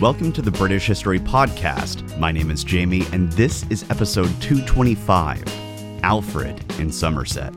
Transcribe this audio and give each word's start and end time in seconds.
Welcome 0.00 0.30
to 0.32 0.42
the 0.42 0.50
British 0.50 0.88
History 0.88 1.18
Podcast. 1.18 2.18
My 2.18 2.30
name 2.30 2.50
is 2.50 2.62
Jamie, 2.62 3.06
and 3.12 3.32
this 3.32 3.64
is 3.70 3.90
episode 3.90 4.28
225 4.42 5.42
Alfred 6.02 6.62
in 6.78 6.92
Somerset. 6.92 7.54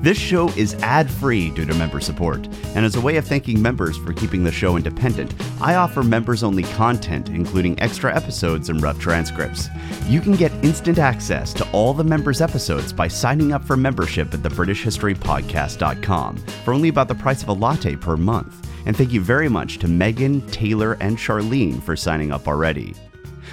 This 0.00 0.16
show 0.16 0.48
is 0.56 0.72
ad 0.76 1.10
free 1.10 1.50
due 1.50 1.66
to 1.66 1.74
member 1.74 2.00
support, 2.00 2.46
and 2.74 2.82
as 2.82 2.96
a 2.96 3.00
way 3.02 3.18
of 3.18 3.26
thanking 3.26 3.60
members 3.60 3.98
for 3.98 4.14
keeping 4.14 4.42
the 4.42 4.50
show 4.50 4.78
independent, 4.78 5.34
I 5.60 5.74
offer 5.74 6.02
members 6.02 6.42
only 6.42 6.62
content, 6.62 7.28
including 7.28 7.78
extra 7.78 8.16
episodes 8.16 8.70
and 8.70 8.82
rough 8.82 8.98
transcripts. 8.98 9.68
You 10.06 10.22
can 10.22 10.32
get 10.32 10.50
instant 10.64 10.98
access 10.98 11.52
to 11.54 11.70
all 11.72 11.92
the 11.92 12.04
members' 12.04 12.40
episodes 12.40 12.90
by 12.90 13.06
signing 13.06 13.52
up 13.52 13.62
for 13.62 13.76
membership 13.76 14.32
at 14.32 14.40
thebritishhistorypodcast.com 14.40 16.36
for 16.64 16.72
only 16.72 16.88
about 16.88 17.08
the 17.08 17.14
price 17.14 17.42
of 17.42 17.50
a 17.50 17.52
latte 17.52 17.96
per 17.96 18.16
month. 18.16 18.67
And 18.86 18.96
thank 18.96 19.12
you 19.12 19.20
very 19.20 19.48
much 19.48 19.78
to 19.78 19.88
Megan, 19.88 20.46
Taylor, 20.48 20.94
and 21.00 21.16
Charlene 21.16 21.82
for 21.82 21.96
signing 21.96 22.32
up 22.32 22.48
already. 22.48 22.94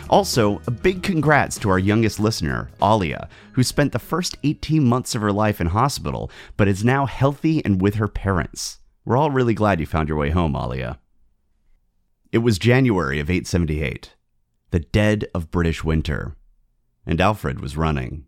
Also, 0.10 0.62
a 0.68 0.72
big 0.72 1.02
congrats 1.02 1.58
to 1.60 1.70
our 1.70 1.80
youngest 1.80 2.20
listener, 2.20 2.70
Alia, 2.82 3.28
who 3.54 3.64
spent 3.64 3.92
the 3.92 4.00
first 4.00 4.38
18 4.44 4.84
months 4.84 5.16
of 5.16 5.22
her 5.22 5.32
life 5.32 5.60
in 5.60 5.68
hospital, 5.68 6.30
but 6.58 6.68
is 6.68 6.86
now 6.86 7.06
healthy 7.06 7.64
and 7.66 7.82
with 7.82 7.96
her 7.96 8.08
parents. 8.08 8.80
We're 9.04 9.18
all 9.18 9.32
really 9.32 9.54
glad 9.54 9.80
you 9.80 9.86
found 9.86 10.08
your 10.08 10.18
way 10.18 10.30
home, 10.30 10.56
Alia. 10.56 11.00
It 12.32 12.40
was 12.40 12.60
January 12.60 13.20
of 13.20 13.30
878, 13.30 14.14
the 14.72 14.80
dead 14.80 15.26
of 15.34 15.52
British 15.52 15.84
winter, 15.84 16.36
and 17.06 17.22
Alfred 17.22 17.62
was 17.62 17.78
running. 17.78 18.26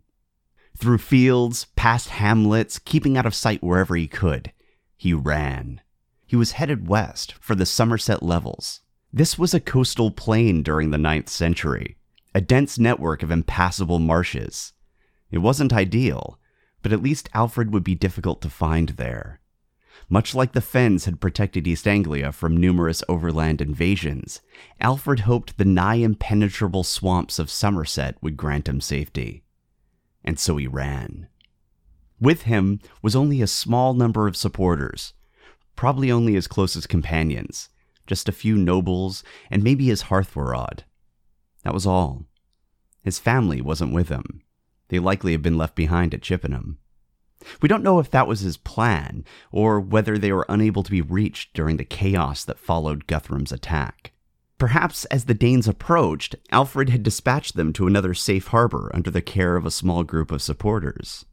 Through 0.76 0.98
fields, 0.98 1.66
past 1.76 2.08
hamlets, 2.08 2.78
keeping 2.78 3.16
out 3.16 3.26
of 3.26 3.34
sight 3.34 3.62
wherever 3.62 3.96
he 3.96 4.06
could, 4.06 4.52
he 4.96 5.12
ran. 5.12 5.80
He 6.28 6.36
was 6.36 6.52
headed 6.52 6.88
west 6.88 7.34
for 7.40 7.54
the 7.54 7.64
Somerset 7.64 8.22
Levels. 8.22 8.82
This 9.10 9.38
was 9.38 9.54
a 9.54 9.60
coastal 9.60 10.10
plain 10.10 10.62
during 10.62 10.90
the 10.90 10.98
9th 10.98 11.30
century, 11.30 11.96
a 12.34 12.42
dense 12.42 12.78
network 12.78 13.22
of 13.22 13.30
impassable 13.30 13.98
marshes. 13.98 14.74
It 15.30 15.38
wasn't 15.38 15.72
ideal, 15.72 16.38
but 16.82 16.92
at 16.92 17.02
least 17.02 17.30
Alfred 17.32 17.72
would 17.72 17.82
be 17.82 17.94
difficult 17.94 18.42
to 18.42 18.50
find 18.50 18.90
there. 18.90 19.40
Much 20.10 20.34
like 20.34 20.52
the 20.52 20.60
fens 20.60 21.06
had 21.06 21.18
protected 21.18 21.66
East 21.66 21.88
Anglia 21.88 22.30
from 22.30 22.58
numerous 22.58 23.02
overland 23.08 23.62
invasions, 23.62 24.42
Alfred 24.82 25.20
hoped 25.20 25.56
the 25.56 25.64
nigh 25.64 25.94
impenetrable 25.94 26.84
swamps 26.84 27.38
of 27.38 27.50
Somerset 27.50 28.16
would 28.20 28.36
grant 28.36 28.68
him 28.68 28.82
safety. 28.82 29.44
And 30.22 30.38
so 30.38 30.58
he 30.58 30.66
ran. 30.66 31.28
With 32.20 32.42
him 32.42 32.80
was 33.00 33.16
only 33.16 33.40
a 33.40 33.46
small 33.46 33.94
number 33.94 34.28
of 34.28 34.36
supporters, 34.36 35.14
probably 35.78 36.10
only 36.10 36.34
his 36.34 36.48
closest 36.48 36.88
companions, 36.88 37.68
just 38.04 38.28
a 38.28 38.32
few 38.32 38.56
nobles, 38.56 39.22
and 39.48 39.62
maybe 39.62 39.86
his 39.86 40.02
hearthrod. 40.02 40.80
That 41.62 41.72
was 41.72 41.86
all. 41.86 42.24
His 43.04 43.20
family 43.20 43.60
wasn't 43.60 43.94
with 43.94 44.08
him. 44.08 44.42
They 44.88 44.98
likely 44.98 45.30
had 45.30 45.40
been 45.40 45.56
left 45.56 45.76
behind 45.76 46.14
at 46.14 46.22
Chippenham. 46.22 46.78
We 47.62 47.68
don't 47.68 47.84
know 47.84 48.00
if 48.00 48.10
that 48.10 48.26
was 48.26 48.40
his 48.40 48.56
plan, 48.56 49.24
or 49.52 49.78
whether 49.78 50.18
they 50.18 50.32
were 50.32 50.46
unable 50.48 50.82
to 50.82 50.90
be 50.90 51.00
reached 51.00 51.54
during 51.54 51.76
the 51.76 51.84
chaos 51.84 52.44
that 52.44 52.58
followed 52.58 53.06
Guthrum's 53.06 53.52
attack. 53.52 54.10
Perhaps 54.58 55.04
as 55.04 55.26
the 55.26 55.32
Danes 55.32 55.68
approached, 55.68 56.34
Alfred 56.50 56.88
had 56.88 57.04
dispatched 57.04 57.54
them 57.54 57.72
to 57.74 57.86
another 57.86 58.14
safe 58.14 58.48
harbor 58.48 58.90
under 58.92 59.12
the 59.12 59.22
care 59.22 59.54
of 59.54 59.64
a 59.64 59.70
small 59.70 60.02
group 60.02 60.32
of 60.32 60.42
supporters. 60.42 61.24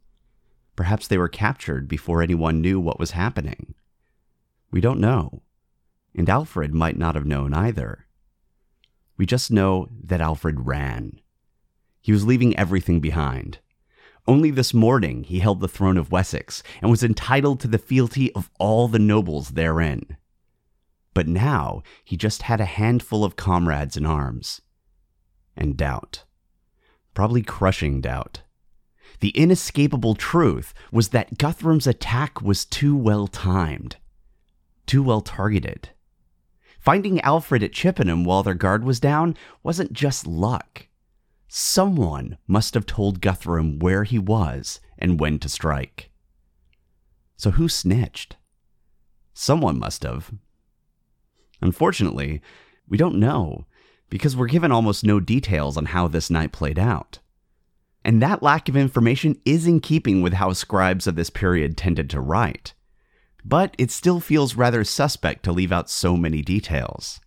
Perhaps 0.76 1.08
they 1.08 1.18
were 1.18 1.26
captured 1.26 1.88
before 1.88 2.22
anyone 2.22 2.60
knew 2.60 2.78
what 2.78 3.00
was 3.00 3.10
happening. 3.10 3.74
We 4.70 4.80
don't 4.80 5.00
know 5.00 5.42
and 6.16 6.30
Alfred 6.30 6.74
might 6.74 6.96
not 6.96 7.14
have 7.14 7.26
known 7.26 7.52
either. 7.52 8.06
We 9.18 9.26
just 9.26 9.50
know 9.50 9.88
that 10.02 10.20
Alfred 10.20 10.66
ran. 10.66 11.20
He 12.00 12.10
was 12.10 12.26
leaving 12.26 12.56
everything 12.56 13.00
behind. 13.00 13.58
Only 14.26 14.50
this 14.50 14.74
morning 14.74 15.24
he 15.24 15.38
held 15.38 15.60
the 15.60 15.68
throne 15.68 15.96
of 15.96 16.10
Wessex 16.10 16.62
and 16.80 16.90
was 16.90 17.04
entitled 17.04 17.60
to 17.60 17.68
the 17.68 17.78
fealty 17.78 18.32
of 18.32 18.50
all 18.58 18.88
the 18.88 18.98
nobles 18.98 19.50
therein. 19.50 20.16
But 21.14 21.28
now 21.28 21.82
he 22.04 22.16
just 22.16 22.42
had 22.42 22.60
a 22.60 22.64
handful 22.64 23.24
of 23.24 23.36
comrades 23.36 23.96
in 23.96 24.04
arms. 24.04 24.62
And 25.56 25.76
doubt. 25.76 26.24
Probably 27.14 27.42
crushing 27.42 28.00
doubt. 28.00 28.42
The 29.20 29.30
inescapable 29.30 30.14
truth 30.14 30.74
was 30.92 31.08
that 31.08 31.38
Guthrum's 31.38 31.86
attack 31.86 32.42
was 32.42 32.66
too 32.66 32.96
well 32.96 33.26
timed, 33.26 33.96
too 34.86 35.02
well 35.02 35.20
targeted. 35.20 35.90
Finding 36.78 37.20
Alfred 37.22 37.62
at 37.62 37.72
Chippenham 37.72 38.24
while 38.24 38.42
their 38.42 38.54
guard 38.54 38.84
was 38.84 39.00
down 39.00 39.36
wasn't 39.62 39.92
just 39.92 40.26
luck. 40.26 40.86
Someone 41.48 42.38
must 42.46 42.74
have 42.74 42.86
told 42.86 43.20
Guthrum 43.20 43.78
where 43.78 44.04
he 44.04 44.18
was 44.18 44.80
and 44.98 45.18
when 45.18 45.38
to 45.40 45.48
strike. 45.48 46.10
So 47.36 47.50
who 47.50 47.68
snitched? 47.68 48.36
Someone 49.34 49.78
must 49.78 50.04
have. 50.04 50.32
Unfortunately, 51.60 52.40
we 52.88 52.96
don't 52.96 53.18
know 53.18 53.66
because 54.08 54.36
we're 54.36 54.46
given 54.46 54.70
almost 54.70 55.04
no 55.04 55.18
details 55.18 55.76
on 55.76 55.86
how 55.86 56.06
this 56.06 56.30
night 56.30 56.52
played 56.52 56.78
out. 56.78 57.18
And 58.04 58.22
that 58.22 58.42
lack 58.42 58.68
of 58.68 58.76
information 58.76 59.40
is 59.44 59.66
in 59.66 59.80
keeping 59.80 60.22
with 60.22 60.34
how 60.34 60.52
scribes 60.52 61.08
of 61.08 61.16
this 61.16 61.30
period 61.30 61.76
tended 61.76 62.08
to 62.10 62.20
write 62.20 62.74
but 63.48 63.76
it 63.78 63.92
still 63.92 64.18
feels 64.18 64.56
rather 64.56 64.82
suspect 64.82 65.44
to 65.44 65.52
leave 65.52 65.70
out 65.70 65.88
so 65.88 66.16
many 66.16 66.42
details. 66.42 67.20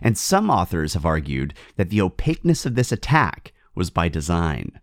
And 0.00 0.16
some 0.16 0.48
authors 0.48 0.94
have 0.94 1.04
argued 1.04 1.52
that 1.76 1.90
the 1.90 2.00
opaqueness 2.00 2.64
of 2.64 2.74
this 2.74 2.90
attack 2.90 3.52
was 3.74 3.90
by 3.90 4.08
design, 4.08 4.80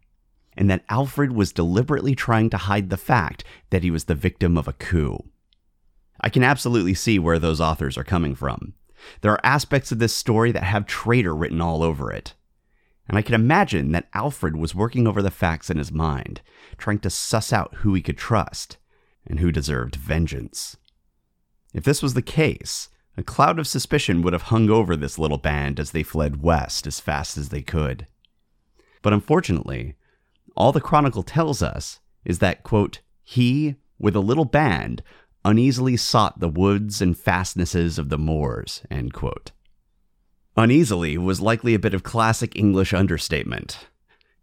and 0.56 0.70
that 0.70 0.86
Alfred 0.88 1.32
was 1.32 1.52
deliberately 1.52 2.14
trying 2.14 2.52
to 2.52 2.58
hide 2.58 2.92
the 2.92 2.98
fact 2.98 3.44
that 3.72 3.82
he 3.82 3.90
was 3.90 4.04
the 4.04 4.14
victim 4.14 4.58
of 4.58 4.68
a 4.68 4.74
coup. 4.74 5.26
I 6.22 6.30
can 6.30 6.44
absolutely 6.44 6.94
see 6.94 7.18
where 7.18 7.40
those 7.40 7.60
authors 7.60 7.98
are 7.98 8.04
coming 8.04 8.36
from. 8.36 8.76
There 9.22 9.32
are 9.32 9.46
aspects 9.46 9.92
of 9.92 9.98
this 9.98 10.16
story 10.16 10.52
that 10.52 10.64
have 10.64 10.86
traitor 10.86 11.36
written 11.36 11.62
all 11.62 11.82
over 11.82 12.12
it. 12.12 12.36
And 13.08 13.18
I 13.18 13.24
can 13.24 13.36
imagine 13.36 13.92
that 13.92 14.10
Alfred 14.14 14.56
was 14.56 14.76
working 14.76 15.08
over 15.08 15.22
the 15.22 15.32
facts 15.32 15.72
in 15.72 15.78
his 15.78 15.92
mind, 15.92 16.42
trying 16.78 17.00
to 17.00 17.10
suss 17.10 17.52
out 17.52 17.74
who 17.78 17.96
he 17.96 18.02
could 18.02 18.18
trust 18.18 18.78
and 19.28 19.40
who 19.40 19.52
deserved 19.52 19.96
vengeance. 19.96 20.78
If 21.74 21.84
this 21.84 22.02
was 22.02 22.14
the 22.14 22.22
case, 22.22 22.90
a 23.18 23.24
cloud 23.24 23.60
of 23.60 23.68
suspicion 23.68 24.22
would 24.22 24.34
have 24.34 24.44
hung 24.44 24.70
over 24.70 24.96
this 24.96 25.18
little 25.18 25.38
band 25.38 25.80
as 25.80 25.92
they 25.92 26.04
fled 26.04 26.42
west 26.42 26.86
as 26.86 27.00
fast 27.00 27.38
as 27.38 27.50
they 27.50 27.62
could. 27.62 28.08
But 29.02 29.14
unfortunately, 29.14 29.96
all 30.56 30.72
the 30.72 30.82
chronicle 30.82 31.24
tells 31.24 31.62
us 31.62 32.00
is 32.24 32.40
that, 32.40 32.64
quote, 32.64 33.02
he, 33.24 33.76
with 34.00 34.16
a 34.16 34.20
little 34.20 34.46
band, 34.46 35.04
uneasily 35.44 35.96
sought 35.96 36.40
the 36.40 36.50
woods 36.50 37.02
and 37.02 37.18
fastnesses 37.18 38.00
of 38.00 38.10
the 38.10 38.18
moors, 38.18 38.82
end 38.90 39.14
quote. 39.14 39.52
Uneasily 40.58 41.18
was 41.18 41.42
likely 41.42 41.74
a 41.74 41.80
bit 41.80 41.94
of 41.94 42.04
classic 42.04 42.56
English 42.56 42.94
understatement. 42.94 43.88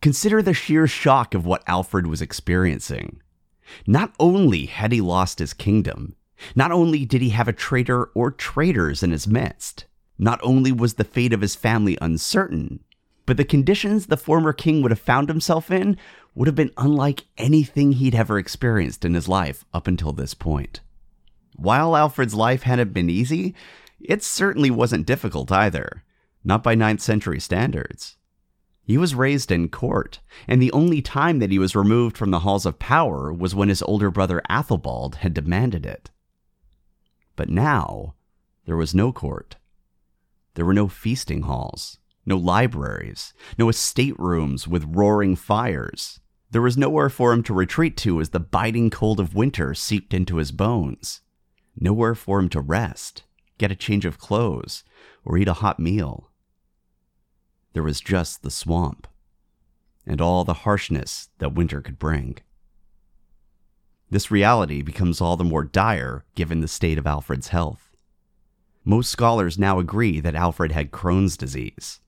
Consider 0.01 0.43
the 0.43 0.55
sheer 0.55 0.87
shock 0.87 1.35
of 1.35 1.47
what 1.47 1.63
Alfred 1.67 2.07
was 2.07 2.21
experiencing. 2.21 3.21
Not 3.87 4.13
only 4.19 4.67
had 4.67 4.93
he 4.93 5.01
lost 5.01 5.39
his 5.39 5.55
kingdom, 5.55 6.17
not 6.55 6.73
only 6.73 7.05
did 7.05 7.23
he 7.23 7.31
have 7.31 7.49
a 7.49 7.53
traitor 7.53 8.07
or 8.15 8.31
traitors 8.31 9.03
in 9.03 9.11
his 9.11 9.27
midst, 9.27 9.87
not 10.19 10.41
only 10.43 10.73
was 10.73 10.95
the 10.95 11.05
fate 11.05 11.33
of 11.33 11.41
his 11.41 11.55
family 11.55 11.97
uncertain, 12.01 12.81
but 13.27 13.37
the 13.37 13.45
conditions 13.45 14.07
the 14.07 14.17
former 14.17 14.53
king 14.53 14.83
would 14.83 14.91
have 14.91 15.01
found 15.01 15.29
himself 15.29 15.71
in 15.71 15.97
would 16.35 16.49
have 16.49 16.55
been 16.55 16.73
unlike 16.77 17.25
anything 17.39 17.93
he'd 17.93 18.15
ever 18.15 18.39
experienced 18.39 19.05
in 19.05 19.15
his 19.15 19.29
life 19.29 19.65
up 19.73 19.87
until 19.87 20.13
this 20.13 20.35
point. 20.35 20.81
While 21.57 21.97
Alfred's 21.97 22.35
life 22.35 22.63
hadn't 22.63 22.93
been 22.93 23.11
easy, 23.11 23.55
it 24.01 24.23
certainly 24.23 24.71
wasn't 24.71 25.07
difficult 25.07 25.53
either, 25.53 26.03
not 26.43 26.63
by 26.63 26.75
9th 26.75 27.01
century 27.01 27.39
standards. 27.39 28.17
He 28.93 28.99
was 28.99 29.15
raised 29.15 29.51
in 29.51 29.71
court, 29.71 30.21
and 30.47 30.61
the 30.61 30.71
only 30.73 31.01
time 31.01 31.39
that 31.39 31.51
he 31.51 31.59
was 31.59 31.75
removed 31.75 32.15
from 32.15 32.31
the 32.31 32.41
halls 32.41 32.67
of 32.67 32.79
power 32.79 33.33
was 33.33 33.55
when 33.55 33.71
his 33.71 33.81
older 33.81 34.11
brother 34.11 34.43
Athelbald 34.51 35.15
had 35.15 35.33
demanded 35.33 35.87
it. 35.87 36.11
But 37.35 37.49
now, 37.49 38.17
there 38.67 38.77
was 38.77 38.95
no 38.95 39.11
court. 39.11 39.57
There 40.53 40.67
were 40.67 40.75
no 40.75 40.89
feasting 40.89 41.45
halls, 41.45 42.01
no 42.27 42.37
libraries, 42.37 43.33
no 43.57 43.71
estate 43.71 44.21
rooms 44.21 44.69
with 44.69 44.85
roaring 44.95 45.37
fires. 45.37 46.21
There 46.51 46.61
was 46.61 46.77
nowhere 46.77 47.09
for 47.09 47.33
him 47.33 47.43
to 47.45 47.55
retreat 47.55 47.97
to 47.97 48.21
as 48.21 48.29
the 48.29 48.41
biting 48.41 48.91
cold 48.91 49.21
of 49.21 49.35
winter 49.35 49.73
seeped 49.73 50.13
into 50.13 50.37
his 50.37 50.53
bones. 50.53 51.23
Nowhere 51.81 52.15
for 52.15 52.39
him 52.39 52.51
to 52.51 52.61
rest, 52.61 53.23
get 53.57 53.73
a 53.73 53.75
change 53.75 54.05
of 54.05 54.19
clothes, 54.19 54.85
or 55.25 55.39
eat 55.39 55.49
a 55.49 55.55
hot 55.65 55.81
meal. 55.81 56.29
There 57.73 57.83
was 57.83 58.01
just 58.01 58.43
the 58.43 58.51
swamp, 58.51 59.07
and 60.07 60.21
all 60.21 60.45
the 60.45 60.65
harshness 60.65 61.31
that 61.39 61.55
winter 61.55 61.81
could 61.81 61.99
bring. 61.99 62.39
This 64.11 64.31
reality 64.31 64.83
becomes 64.83 65.21
all 65.21 65.37
the 65.37 65.45
more 65.45 65.65
dire 65.65 66.25
given 66.35 66.61
the 66.61 66.69
state 66.69 66.99
of 66.99 67.07
Alfred's 67.07 67.49
health. 67.49 67.97
Most 68.85 69.11
scholars 69.11 69.59
now 69.59 69.79
agree 69.79 70.21
that 70.21 70.35
Alfred 70.35 70.73
had 70.73 70.91
Crohn's 70.91 71.37
disease, 71.37 72.01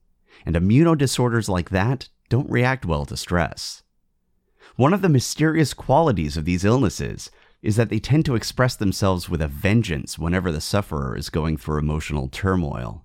and 0.45 0.55
immunodisorders 0.55 1.49
like 1.49 1.71
that 1.71 2.09
don't 2.29 2.51
react 2.51 2.85
well 2.85 3.07
to 3.07 3.17
stress. 3.17 3.83
One 4.77 4.93
of 4.93 5.03
the 5.03 5.09
mysterious 5.09 5.73
qualities 5.73 6.37
of 6.37 6.45
these 6.45 6.65
illnesses 6.65 7.31
is 7.63 7.77
that 7.77 7.89
they 7.89 8.01
tend 8.01 8.25
to 8.27 8.35
express 8.35 8.77
themselves 8.77 9.29
with 9.29 9.41
a 9.41 9.49
vengeance 9.49 10.19
whenever 10.19 10.51
the 10.53 10.61
sufferer 10.61 11.17
is 11.17 11.31
going 11.31 11.57
through 11.57 11.79
emotional 11.79 12.29
turmoil. 12.29 13.04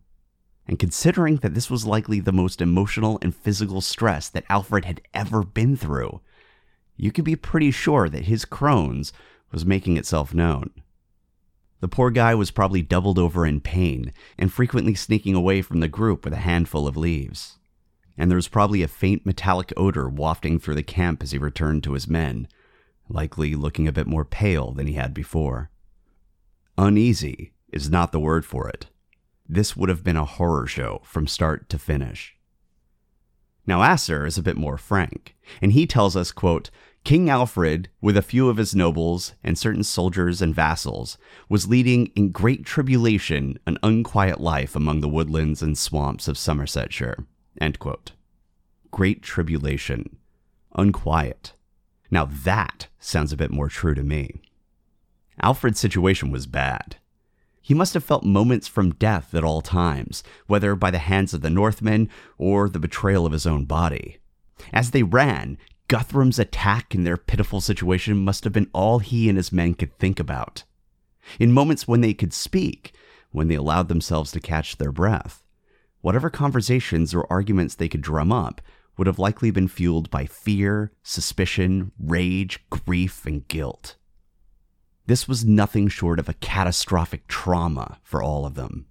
And 0.70 0.78
considering 0.78 1.38
that 1.38 1.56
this 1.56 1.72
was 1.72 1.88
likely 1.88 2.20
the 2.20 2.32
most 2.32 2.62
emotional 2.62 3.18
and 3.24 3.36
physical 3.36 3.82
stress 3.82 4.30
that 4.30 4.46
Alfred 4.50 4.86
had 4.86 5.02
ever 5.16 5.42
been 5.42 5.76
through, 5.76 6.22
you 6.96 7.12
can 7.12 7.24
be 7.24 7.36
pretty 7.36 7.72
sure 7.72 8.08
that 8.08 8.26
his 8.26 8.46
Crohn's 8.46 9.12
was 9.52 9.66
making 9.66 9.98
itself 9.98 10.32
known. 10.32 10.70
The 11.80 11.88
poor 11.88 12.12
guy 12.12 12.36
was 12.36 12.52
probably 12.52 12.84
doubled 12.84 13.18
over 13.18 13.48
in 13.48 13.62
pain 13.62 14.14
and 14.38 14.54
frequently 14.54 14.94
sneaking 14.94 15.34
away 15.34 15.64
from 15.64 15.80
the 15.80 15.88
group 15.88 16.24
with 16.24 16.34
a 16.34 16.46
handful 16.46 16.88
of 16.88 16.96
leaves. 16.96 17.58
And 18.16 18.30
there 18.30 18.36
was 18.36 18.48
probably 18.48 18.84
a 18.84 18.88
faint 18.88 19.26
metallic 19.26 19.74
odor 19.76 20.08
wafting 20.08 20.60
through 20.60 20.76
the 20.76 20.84
camp 20.84 21.24
as 21.24 21.32
he 21.32 21.40
returned 21.40 21.84
to 21.86 21.94
his 21.94 22.08
men, 22.08 22.48
likely 23.10 23.56
looking 23.56 23.88
a 23.88 23.92
bit 23.92 24.06
more 24.06 24.24
pale 24.24 24.72
than 24.72 24.86
he 24.86 24.94
had 24.94 25.16
before. 25.16 25.72
Uneasy 26.78 27.54
is 27.74 27.90
not 27.90 28.12
the 28.12 28.20
word 28.20 28.46
for 28.46 28.70
it. 28.70 28.86
This 29.52 29.76
would 29.76 29.90
have 29.90 30.04
been 30.04 30.16
a 30.16 30.26
horror 30.26 30.68
show 30.68 31.02
from 31.04 31.26
start 31.26 31.70
to 31.70 31.80
finish. 31.80 32.36
Now 33.66 33.82
Asser 33.82 34.26
is 34.28 34.38
a 34.38 34.44
bit 34.44 34.56
more 34.56 34.78
frank, 34.78 35.36
and 35.60 35.74
he 35.74 35.88
tells 35.88 36.16
us, 36.16 36.32
quote, 36.32 36.70
King 37.04 37.30
Alfred, 37.30 37.90
with 38.00 38.16
a 38.16 38.22
few 38.22 38.50
of 38.50 38.58
his 38.58 38.76
nobles 38.76 39.34
and 39.44 39.58
certain 39.58 39.84
soldiers 39.84 40.42
and 40.42 40.54
vassals, 40.54 41.18
was 41.48 41.68
leading 41.68 42.08
in 42.16 42.32
great 42.32 42.64
tribulation 42.64 43.58
an 43.66 43.80
unquiet 43.82 44.40
life 44.40 44.76
among 44.76 45.02
the 45.02 45.10
woodlands 45.10 45.64
and 45.64 45.78
swamps 45.78 46.28
of 46.28 46.38
Somersetshire. 46.38 47.26
Great 48.92 49.24
tribulation. 49.24 50.18
Unquiet. 50.76 51.54
Now 52.12 52.26
that 52.26 52.88
sounds 53.00 53.34
a 53.34 53.38
bit 53.38 53.52
more 53.52 53.70
true 53.70 53.96
to 53.96 54.04
me. 54.04 54.42
Alfred's 55.42 55.80
situation 55.80 56.32
was 56.32 56.46
bad. 56.46 56.98
He 57.70 57.76
must 57.76 57.94
have 57.94 58.04
felt 58.04 58.24
moments 58.24 58.68
from 58.68 58.96
death 58.96 59.36
at 59.36 59.44
all 59.44 59.62
times, 59.62 60.24
whether 60.48 60.74
by 60.74 60.90
the 60.90 60.98
hands 60.98 61.36
of 61.36 61.42
the 61.42 61.52
Northmen 61.52 62.10
or 62.40 62.68
the 62.68 62.80
betrayal 62.80 63.28
of 63.28 63.32
his 63.32 63.46
own 63.46 63.66
body. 63.66 64.18
As 64.74 64.90
they 64.90 65.04
ran, 65.04 65.56
Guthrum's 65.88 66.40
attack 66.40 66.96
and 66.96 67.06
their 67.06 67.16
pitiful 67.16 67.62
situation 67.62 68.18
must 68.26 68.44
have 68.44 68.54
been 68.54 68.72
all 68.74 68.98
he 68.98 69.30
and 69.30 69.38
his 69.38 69.52
men 69.52 69.76
could 69.76 69.96
think 70.00 70.20
about. 70.20 70.64
In 71.40 71.52
moments 71.52 71.88
when 71.88 72.02
they 72.02 72.16
could 72.16 72.34
speak, 72.34 72.92
when 73.30 73.50
they 73.50 73.56
allowed 73.56 73.88
themselves 73.88 74.32
to 74.32 74.40
catch 74.40 74.78
their 74.78 74.92
breath, 74.92 75.46
whatever 76.02 76.32
conversations 76.32 77.14
or 77.14 77.32
arguments 77.32 77.76
they 77.76 77.88
could 77.88 78.02
drum 78.02 78.32
up 78.32 78.62
would 78.98 79.06
have 79.06 79.20
likely 79.20 79.52
been 79.52 79.68
fueled 79.68 80.10
by 80.10 80.26
fear, 80.26 80.92
suspicion, 81.04 81.92
rage, 82.00 82.66
grief, 82.72 83.28
and 83.28 83.48
guilt. 83.48 83.96
This 85.10 85.28
was 85.28 85.44
nothing 85.44 85.88
short 85.88 86.20
of 86.20 86.30
a 86.30 86.36
catastrophic 86.36 87.28
trauma 87.28 87.98
for 88.04 88.22
all 88.22 88.46
of 88.46 88.54
them. 88.54 88.86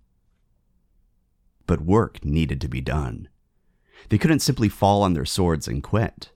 But 1.65 1.83
work 1.83 2.25
needed 2.25 2.61
to 2.61 2.69
be 2.69 2.81
done. 2.81 3.29
They 4.09 4.19
couldn't 4.19 4.41
simply 4.41 4.69
fall 4.69 5.05
on 5.05 5.13
their 5.13 5.25
swords 5.25 5.69
and 5.69 5.81
quit. 5.81 6.33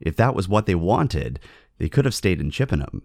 If 0.00 0.16
that 0.16 0.34
was 0.34 0.48
what 0.48 0.64
they 0.64 0.74
wanted, 0.74 1.38
they 1.76 1.90
could 1.90 2.06
have 2.06 2.14
stayed 2.14 2.40
in 2.40 2.50
Chippenham. 2.50 3.02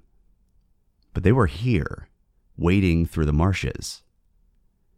But 1.13 1.23
they 1.23 1.33
were 1.33 1.47
here, 1.47 2.07
wading 2.55 3.07
through 3.07 3.25
the 3.25 3.33
marshes. 3.33 4.01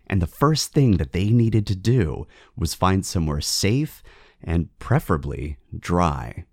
And 0.05 0.21
the 0.21 0.27
first 0.27 0.71
thing 0.71 0.97
that 0.97 1.13
they 1.13 1.31
needed 1.31 1.65
to 1.65 1.75
do 1.75 2.27
was 2.55 2.75
find 2.75 3.03
somewhere 3.03 3.41
safe 3.41 4.03
and 4.43 4.69
preferably 4.77 5.57
dry. 5.75 6.45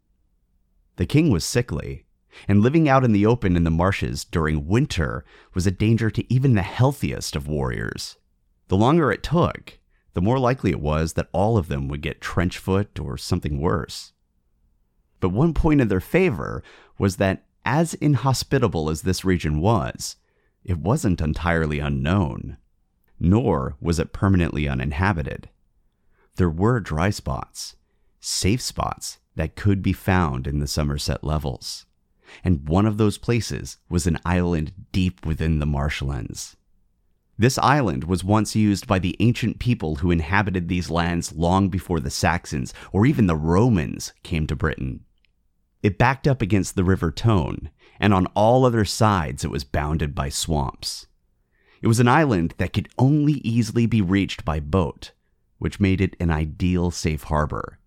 The 0.97 1.05
king 1.05 1.29
was 1.31 1.45
sickly, 1.45 2.07
and 2.47 2.63
living 2.63 2.89
out 2.89 3.05
in 3.05 3.13
the 3.13 3.27
open 3.27 3.57
in 3.57 3.65
the 3.65 3.71
marshes 3.71 4.25
during 4.25 4.67
winter 4.67 5.25
was 5.55 5.67
a 5.67 5.71
danger 5.71 6.11
to 6.11 6.33
even 6.33 6.55
the 6.55 6.63
healthiest 6.63 7.35
of 7.35 7.49
warriors. 7.49 8.17
The 8.69 8.77
longer 8.77 9.11
it 9.11 9.23
took, 9.23 9.79
the 10.15 10.23
more 10.23 10.39
likely 10.39 10.71
it 10.71 10.81
was 10.81 11.15
that 11.15 11.29
all 11.33 11.57
of 11.57 11.69
them 11.69 11.89
would 11.89 12.03
get 12.03 12.21
trench 12.21 12.59
foot 12.59 12.99
or 12.99 13.17
something 13.17 13.61
worse. 13.61 14.13
But 15.21 15.31
one 15.31 15.55
point 15.55 15.81
in 15.81 15.89
their 15.89 16.01
favor 16.01 16.63
was 16.99 17.17
that, 17.17 17.45
as 17.65 17.95
inhospitable 17.95 18.89
as 18.89 19.03
this 19.03 19.25
region 19.25 19.61
was, 19.61 20.17
it 20.65 20.79
wasn't 20.79 21.21
entirely 21.21 21.79
unknown, 21.79 22.57
nor 23.19 23.77
was 23.81 23.99
it 23.99 24.13
permanently 24.13 24.69
uninhabited. 24.69 25.49
There 26.37 26.51
were 26.51 26.81
dry 26.81 27.11
spots, 27.11 27.77
safe 28.21 28.61
spots 28.61 29.19
that 29.35 29.57
could 29.57 29.83
be 29.83 29.93
found 29.93 30.47
in 30.47 30.59
the 30.59 30.67
Somerset 30.67 31.25
levels. 31.25 31.87
And 32.45 32.69
one 32.69 32.87
of 32.87 32.99
those 32.99 33.19
places 33.19 33.79
was 33.89 34.07
an 34.07 34.19
island 34.25 34.73
deep 34.93 35.25
within 35.25 35.59
the 35.59 35.67
marshlands. 35.67 36.57
This 37.41 37.57
island 37.59 38.05
was 38.05 38.25
once 38.25 38.57
used 38.57 38.89
by 38.89 38.99
the 38.99 39.17
ancient 39.21 39.61
people 39.61 39.97
who 39.97 40.11
inhabited 40.11 40.69
these 40.69 40.91
lands 40.91 41.33
long 41.33 41.69
before 41.69 42.01
the 42.01 42.11
Saxons 42.11 42.75
or 42.93 43.07
even 43.07 43.27
the 43.27 43.37
Romans 43.37 44.13
came 44.25 44.47
to 44.49 44.57
Britain. 44.57 45.05
It 45.81 45.99
backed 45.99 46.27
up 46.27 46.43
against 46.43 46.75
the 46.75 46.83
River 46.83 47.13
Tone, 47.13 47.71
and 48.01 48.13
on 48.13 48.27
all 48.35 48.65
other 48.65 48.85
sides 48.85 49.45
it 49.45 49.51
was 49.53 49.63
bounded 49.63 50.15
by 50.17 50.29
swamps. 50.29 51.07
It 51.81 51.87
was 51.87 52.01
an 52.01 52.09
island 52.09 52.55
that 52.59 52.73
could 52.73 52.89
only 52.99 53.35
easily 53.45 53.87
be 53.87 54.03
reached 54.03 54.45
by 54.45 54.59
boat, 54.59 55.13
which 55.59 55.79
made 55.79 56.01
it 56.01 56.17
an 56.19 56.31
ideal 56.31 56.91
safe 56.91 57.25
harbor. 57.25 57.79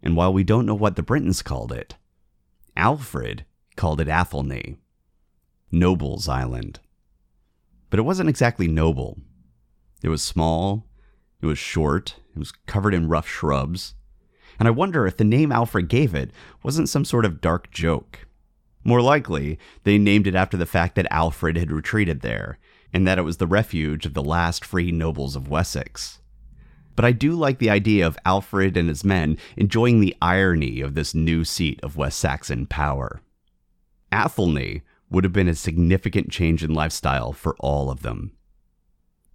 And 0.00 0.16
while 0.16 0.32
we 0.32 0.44
don't 0.44 0.66
know 0.66 0.76
what 0.76 0.94
the 0.94 1.02
Britons 1.02 1.42
called 1.42 1.72
it, 1.72 1.96
Alfred 2.76 3.44
called 3.80 3.98
it 3.98 4.08
Athelney, 4.08 4.76
Noble's 5.72 6.28
Island. 6.28 6.80
But 7.88 7.98
it 7.98 8.02
wasn't 8.02 8.28
exactly 8.28 8.68
noble. 8.68 9.16
It 10.02 10.10
was 10.10 10.22
small, 10.22 10.84
it 11.40 11.46
was 11.46 11.58
short, 11.58 12.16
it 12.36 12.38
was 12.38 12.52
covered 12.66 12.92
in 12.92 13.08
rough 13.08 13.26
shrubs, 13.26 13.94
and 14.58 14.68
I 14.68 14.70
wonder 14.70 15.06
if 15.06 15.16
the 15.16 15.24
name 15.24 15.50
Alfred 15.50 15.88
gave 15.88 16.14
it 16.14 16.30
wasn't 16.62 16.90
some 16.90 17.06
sort 17.06 17.24
of 17.24 17.40
dark 17.40 17.70
joke. 17.70 18.26
More 18.84 19.00
likely, 19.00 19.58
they 19.84 19.96
named 19.96 20.26
it 20.26 20.34
after 20.34 20.58
the 20.58 20.66
fact 20.66 20.94
that 20.96 21.10
Alfred 21.10 21.56
had 21.56 21.72
retreated 21.72 22.20
there, 22.20 22.58
and 22.92 23.06
that 23.06 23.18
it 23.18 23.22
was 23.22 23.38
the 23.38 23.46
refuge 23.46 24.04
of 24.04 24.12
the 24.12 24.22
last 24.22 24.62
free 24.62 24.92
nobles 24.92 25.36
of 25.36 25.48
Wessex. 25.48 26.20
But 26.96 27.06
I 27.06 27.12
do 27.12 27.32
like 27.32 27.60
the 27.60 27.70
idea 27.70 28.06
of 28.06 28.18
Alfred 28.26 28.76
and 28.76 28.90
his 28.90 29.04
men 29.04 29.38
enjoying 29.56 30.00
the 30.00 30.14
irony 30.20 30.82
of 30.82 30.94
this 30.94 31.14
new 31.14 31.46
seat 31.46 31.80
of 31.82 31.96
West 31.96 32.18
Saxon 32.18 32.66
power. 32.66 33.22
Athelney 34.12 34.82
would 35.10 35.24
have 35.24 35.32
been 35.32 35.48
a 35.48 35.54
significant 35.54 36.30
change 36.30 36.62
in 36.62 36.72
lifestyle 36.72 37.32
for 37.32 37.56
all 37.58 37.90
of 37.90 38.02
them. 38.02 38.32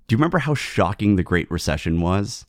Do 0.08 0.14
you 0.14 0.18
remember 0.18 0.40
how 0.40 0.54
shocking 0.54 1.16
the 1.16 1.24
Great 1.24 1.50
Recession 1.50 2.00
was? 2.02 2.46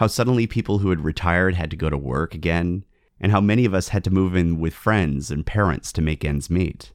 how 0.00 0.06
suddenly 0.06 0.46
people 0.46 0.78
who 0.78 0.88
had 0.88 1.04
retired 1.04 1.56
had 1.56 1.70
to 1.70 1.76
go 1.76 1.90
to 1.90 1.98
work 1.98 2.34
again, 2.34 2.82
and 3.20 3.30
how 3.32 3.40
many 3.40 3.66
of 3.66 3.74
us 3.74 3.88
had 3.88 4.02
to 4.02 4.10
move 4.10 4.34
in 4.34 4.58
with 4.58 4.72
friends 4.72 5.30
and 5.30 5.44
parents 5.44 5.92
to 5.92 6.00
make 6.00 6.24
ends 6.24 6.48
meet. 6.48 6.94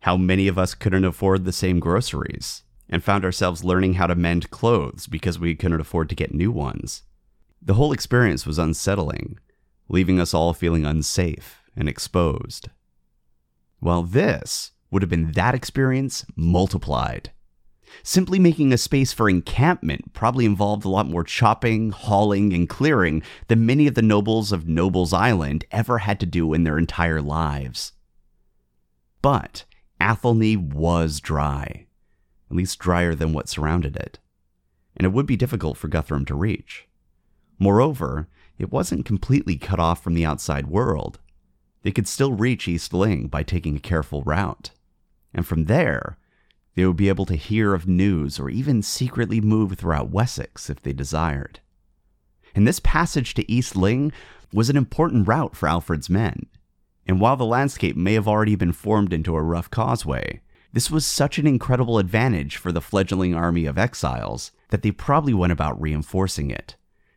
How 0.00 0.16
many 0.16 0.48
of 0.48 0.58
us 0.58 0.74
couldn't 0.74 1.04
afford 1.04 1.44
the 1.44 1.52
same 1.52 1.78
groceries, 1.78 2.64
and 2.88 3.04
found 3.04 3.24
ourselves 3.24 3.62
learning 3.62 3.94
how 3.94 4.08
to 4.08 4.16
mend 4.16 4.50
clothes 4.50 5.06
because 5.06 5.38
we 5.38 5.54
couldn't 5.54 5.80
afford 5.80 6.08
to 6.08 6.16
get 6.16 6.34
new 6.34 6.50
ones. 6.50 7.04
The 7.62 7.74
whole 7.74 7.92
experience 7.92 8.44
was 8.44 8.58
unsettling, 8.58 9.38
leaving 9.88 10.18
us 10.18 10.34
all 10.34 10.52
feeling 10.52 10.84
unsafe 10.84 11.62
and 11.76 11.88
exposed. 11.88 12.68
Well, 13.80 14.02
this 14.02 14.72
would 14.90 15.02
have 15.02 15.10
been 15.10 15.32
that 15.32 15.54
experience 15.54 16.24
multiplied. 16.36 17.30
Simply 18.02 18.38
making 18.38 18.72
a 18.72 18.78
space 18.78 19.12
for 19.12 19.28
encampment 19.28 20.12
probably 20.12 20.44
involved 20.44 20.84
a 20.84 20.88
lot 20.88 21.08
more 21.08 21.24
chopping, 21.24 21.90
hauling, 21.90 22.52
and 22.52 22.68
clearing 22.68 23.22
than 23.48 23.66
many 23.66 23.86
of 23.86 23.94
the 23.94 24.02
nobles 24.02 24.52
of 24.52 24.68
Noble's 24.68 25.12
Island 25.12 25.64
ever 25.70 25.98
had 25.98 26.20
to 26.20 26.26
do 26.26 26.52
in 26.54 26.64
their 26.64 26.78
entire 26.78 27.20
lives. 27.20 27.92
But 29.22 29.64
Athelney 30.00 30.56
was 30.56 31.20
dry, 31.20 31.86
at 32.50 32.56
least 32.56 32.78
drier 32.78 33.14
than 33.14 33.32
what 33.32 33.48
surrounded 33.48 33.96
it, 33.96 34.18
and 34.96 35.04
it 35.04 35.12
would 35.12 35.26
be 35.26 35.36
difficult 35.36 35.76
for 35.76 35.88
Guthrum 35.88 36.24
to 36.26 36.34
reach. 36.34 36.86
Moreover, 37.58 38.28
it 38.58 38.70
wasn't 38.70 39.04
completely 39.04 39.58
cut 39.58 39.80
off 39.80 40.02
from 40.02 40.14
the 40.14 40.24
outside 40.24 40.68
world. 40.68 41.18
They 41.82 41.92
could 41.92 42.08
still 42.08 42.32
reach 42.32 42.68
East 42.68 42.92
Lyng 42.92 43.30
by 43.30 43.42
taking 43.42 43.76
a 43.76 43.80
careful 43.80 44.22
route. 44.22 44.70
And 45.32 45.46
from 45.46 45.64
there, 45.64 46.18
they 46.74 46.84
would 46.86 46.96
be 46.96 47.08
able 47.08 47.26
to 47.26 47.36
hear 47.36 47.74
of 47.74 47.88
news 47.88 48.38
or 48.38 48.50
even 48.50 48.82
secretly 48.82 49.40
move 49.40 49.72
throughout 49.72 50.10
Wessex 50.10 50.68
if 50.70 50.82
they 50.82 50.92
desired. 50.92 51.60
And 52.54 52.66
this 52.66 52.80
passage 52.80 53.34
to 53.34 53.50
East 53.50 53.74
Lyng 53.74 54.12
was 54.52 54.68
an 54.68 54.76
important 54.76 55.28
route 55.28 55.56
for 55.56 55.68
Alfred's 55.68 56.10
men. 56.10 56.46
And 57.06 57.20
while 57.20 57.36
the 57.36 57.44
landscape 57.44 57.96
may 57.96 58.14
have 58.14 58.28
already 58.28 58.56
been 58.56 58.72
formed 58.72 59.12
into 59.12 59.34
a 59.34 59.42
rough 59.42 59.70
causeway, 59.70 60.40
This 60.72 60.90
was 60.90 61.04
such 61.04 61.38
an 61.38 61.46
incredible 61.46 61.98
advantage 61.98 62.56
for 62.56 62.70
the 62.70 62.80
fledgling 62.80 63.34
army 63.34 63.66
of 63.66 63.76
exiles 63.76 64.52
that 64.68 64.82
they 64.82 64.92
probably 64.92 65.34
went 65.34 65.52
about 65.52 65.80
reinforcing 65.80 66.50
it, 66.50 66.76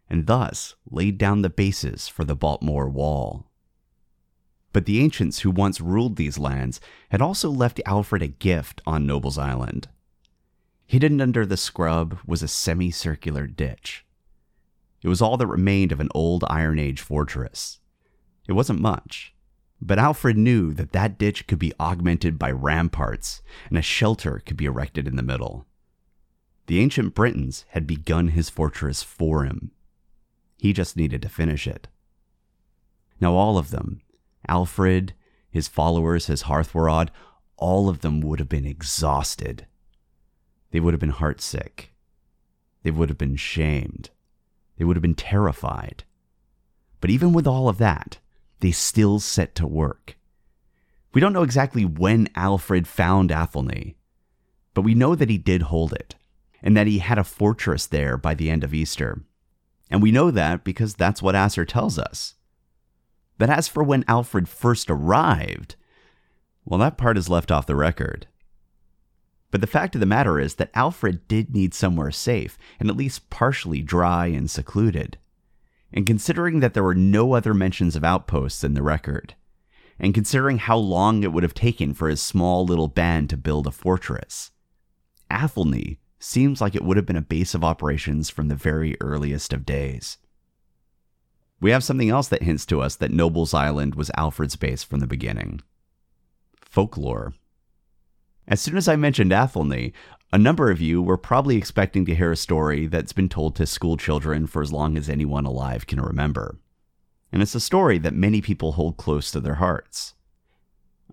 and 0.10 0.26
thus 0.26 0.76
laid 0.90 1.20
down 1.20 1.44
the 1.44 1.50
basis 1.52 2.08
for 2.08 2.24
the 2.24 2.36
Baltmoor 2.36 2.90
Wall. 2.90 3.46
But 4.74 4.86
the 4.86 5.00
ancients 5.00 5.40
who 5.40 5.52
once 5.52 5.80
ruled 5.80 6.16
these 6.16 6.40
lands 6.40 6.82
had 7.10 7.22
also 7.22 7.50
left 7.50 7.80
Alfred 7.86 8.24
a 8.24 8.28
gift 8.28 8.82
on 8.86 9.06
Noble's 9.06 9.38
Island. 9.38 9.88
Hidden 10.86 11.22
under 11.22 11.46
the 11.46 11.58
scrub 11.58 12.20
was 12.26 12.44
a 12.44 12.48
semicircular 12.48 13.48
ditch. 13.48 14.06
It 15.04 15.08
was 15.08 15.22
all 15.22 15.38
that 15.38 15.48
remained 15.48 15.92
of 15.92 16.00
an 16.00 16.10
old 16.16 16.44
Iron 16.50 16.80
Age 16.80 17.02
fortress. 17.02 17.80
It 18.48 18.54
wasn't 18.54 18.82
much, 18.82 19.34
but 19.82 20.00
Alfred 20.00 20.38
knew 20.38 20.74
that 20.74 20.92
that 20.92 21.18
ditch 21.18 21.46
could 21.46 21.60
be 21.60 21.74
augmented 21.80 22.40
by 22.40 22.52
ramparts 22.52 23.42
and 23.70 23.78
a 23.78 23.82
shelter 23.82 24.42
could 24.46 24.58
be 24.58 24.66
erected 24.66 25.08
in 25.08 25.16
the 25.16 25.24
middle. 25.24 25.66
The 26.68 26.80
ancient 26.80 27.14
Britons 27.14 27.66
had 27.70 27.86
begun 27.86 28.30
his 28.30 28.50
fortress 28.50 29.04
for 29.04 29.44
him. 29.44 29.72
He 30.58 30.74
just 30.74 30.96
needed 30.96 31.22
to 31.22 31.30
finish 31.30 31.68
it. 31.68 31.90
Now, 33.20 33.34
all 33.36 33.58
of 33.58 33.70
them, 33.70 34.02
Alfred, 34.48 35.14
his 35.50 35.68
followers, 35.68 36.28
his 36.28 36.44
hearthrod, 36.44 37.10
all 37.58 37.90
of 37.90 38.02
them 38.02 38.22
would 38.22 38.40
have 38.40 38.50
been 38.50 38.66
exhausted. 38.66 39.66
They 40.72 40.80
would 40.80 40.94
have 40.94 41.00
been 41.00 41.14
heartsick. 41.14 41.90
They 42.84 42.92
would 42.92 43.10
have 43.10 43.18
been 43.18 43.36
shamed. 43.36 44.10
They 44.78 44.86
would 44.86 44.96
have 44.96 45.02
been 45.02 45.16
terrified. 45.16 46.04
But 47.00 47.10
even 47.10 47.34
with 47.34 47.48
all 47.48 47.70
of 47.70 47.78
that, 47.78 48.18
they 48.60 48.72
still 48.72 49.20
set 49.20 49.56
to 49.56 49.68
work. 49.68 50.18
We 51.14 51.22
don't 51.22 51.34
know 51.34 51.44
exactly 51.44 51.86
when 51.86 52.30
Alfred 52.36 52.88
found 52.88 53.32
Athelney, 53.32 53.96
but 54.74 54.82
we 54.82 54.96
know 54.96 55.14
that 55.14 55.30
he 55.30 55.38
did 55.38 55.64
hold 55.64 55.94
it, 55.94 56.16
and 56.62 56.76
that 56.76 56.88
he 56.88 57.00
had 57.00 57.20
a 57.20 57.24
fortress 57.24 57.86
there 57.86 58.18
by 58.18 58.34
the 58.34 58.50
end 58.50 58.64
of 58.64 58.74
Easter. 58.74 59.22
And 59.92 60.02
we 60.02 60.12
know 60.12 60.32
that 60.32 60.64
because 60.64 60.96
that's 60.96 61.22
what 61.22 61.36
Asser 61.36 61.66
tells 61.66 62.00
us. 62.00 62.34
But 63.38 63.50
as 63.50 63.68
for 63.68 63.84
when 63.84 64.06
Alfred 64.08 64.48
first 64.48 64.90
arrived, 64.90 65.76
well, 66.66 66.80
that 66.80 66.98
part 66.98 67.18
is 67.18 67.30
left 67.30 67.52
off 67.52 67.66
the 67.66 67.76
record. 67.76 68.28
But 69.52 69.62
the 69.62 69.68
fact 69.68 69.96
of 69.96 70.00
the 70.00 70.08
matter 70.08 70.40
is 70.40 70.56
that 70.56 70.72
Alfred 70.74 71.28
did 71.28 71.54
need 71.54 71.74
somewhere 71.74 72.12
safe 72.12 72.58
and 72.80 72.90
at 72.90 72.98
least 72.98 73.30
partially 73.30 73.82
dry 73.82 74.28
and 74.28 74.50
secluded. 74.50 75.18
And 75.92 76.08
considering 76.08 76.60
that 76.60 76.74
there 76.74 76.84
were 76.84 76.96
no 76.96 77.34
other 77.34 77.54
mentions 77.54 77.96
of 77.96 78.04
outposts 78.04 78.64
in 78.64 78.74
the 78.74 78.82
record, 78.82 79.36
and 80.00 80.14
considering 80.14 80.58
how 80.58 80.78
long 80.78 81.22
it 81.22 81.32
would 81.32 81.44
have 81.44 81.54
taken 81.54 81.94
for 81.94 82.10
his 82.10 82.20
small 82.20 82.66
little 82.66 82.88
band 82.88 83.30
to 83.30 83.38
build 83.38 83.68
a 83.68 83.72
fortress, 83.72 84.50
Athelney 85.30 86.00
seems 86.20 86.62
like 86.62 86.74
it 86.74 86.84
would 86.84 86.98
have 86.98 87.06
been 87.06 87.16
a 87.16 87.22
base 87.22 87.54
of 87.54 87.64
operations 87.64 88.32
from 88.32 88.48
the 88.48 88.56
very 88.56 88.98
earliest 89.02 89.54
of 89.54 89.68
days. 89.68 90.18
We 91.64 91.72
have 91.72 91.84
something 91.86 92.10
else 92.10 92.28
that 92.28 92.44
hints 92.44 92.66
to 92.66 92.82
us 92.82 92.98
that 92.98 93.10
Noble's 93.10 93.54
Island 93.54 93.96
was 93.96 94.12
Alfred's 94.18 94.58
base 94.58 94.84
from 94.84 95.00
the 95.00 95.08
beginning 95.08 95.62
folklore. 96.60 97.36
As 98.46 98.60
soon 98.60 98.76
as 98.76 98.90
I 98.90 98.98
mentioned 98.98 99.32
Athelney, 99.32 99.94
a 100.34 100.38
number 100.38 100.72
of 100.72 100.82
you 100.82 101.02
were 101.02 101.18
probably 101.18 101.56
expecting 101.56 102.04
to 102.06 102.16
hear 102.16 102.34
a 102.34 102.36
story 102.36 102.88
that's 102.88 103.14
been 103.14 103.30
told 103.30 103.56
to 103.56 103.66
school 103.66 103.96
children 103.96 104.46
for 104.46 104.62
as 104.62 104.74
long 104.74 104.98
as 104.98 105.08
anyone 105.08 105.46
alive 105.46 105.88
can 105.88 106.02
remember. 106.02 106.58
And 107.32 107.42
it's 107.42 107.56
a 107.56 107.62
story 107.62 107.98
that 108.00 108.14
many 108.14 108.42
people 108.42 108.74
hold 108.74 108.98
close 108.98 109.32
to 109.32 109.40
their 109.40 109.56
hearts. 109.56 110.16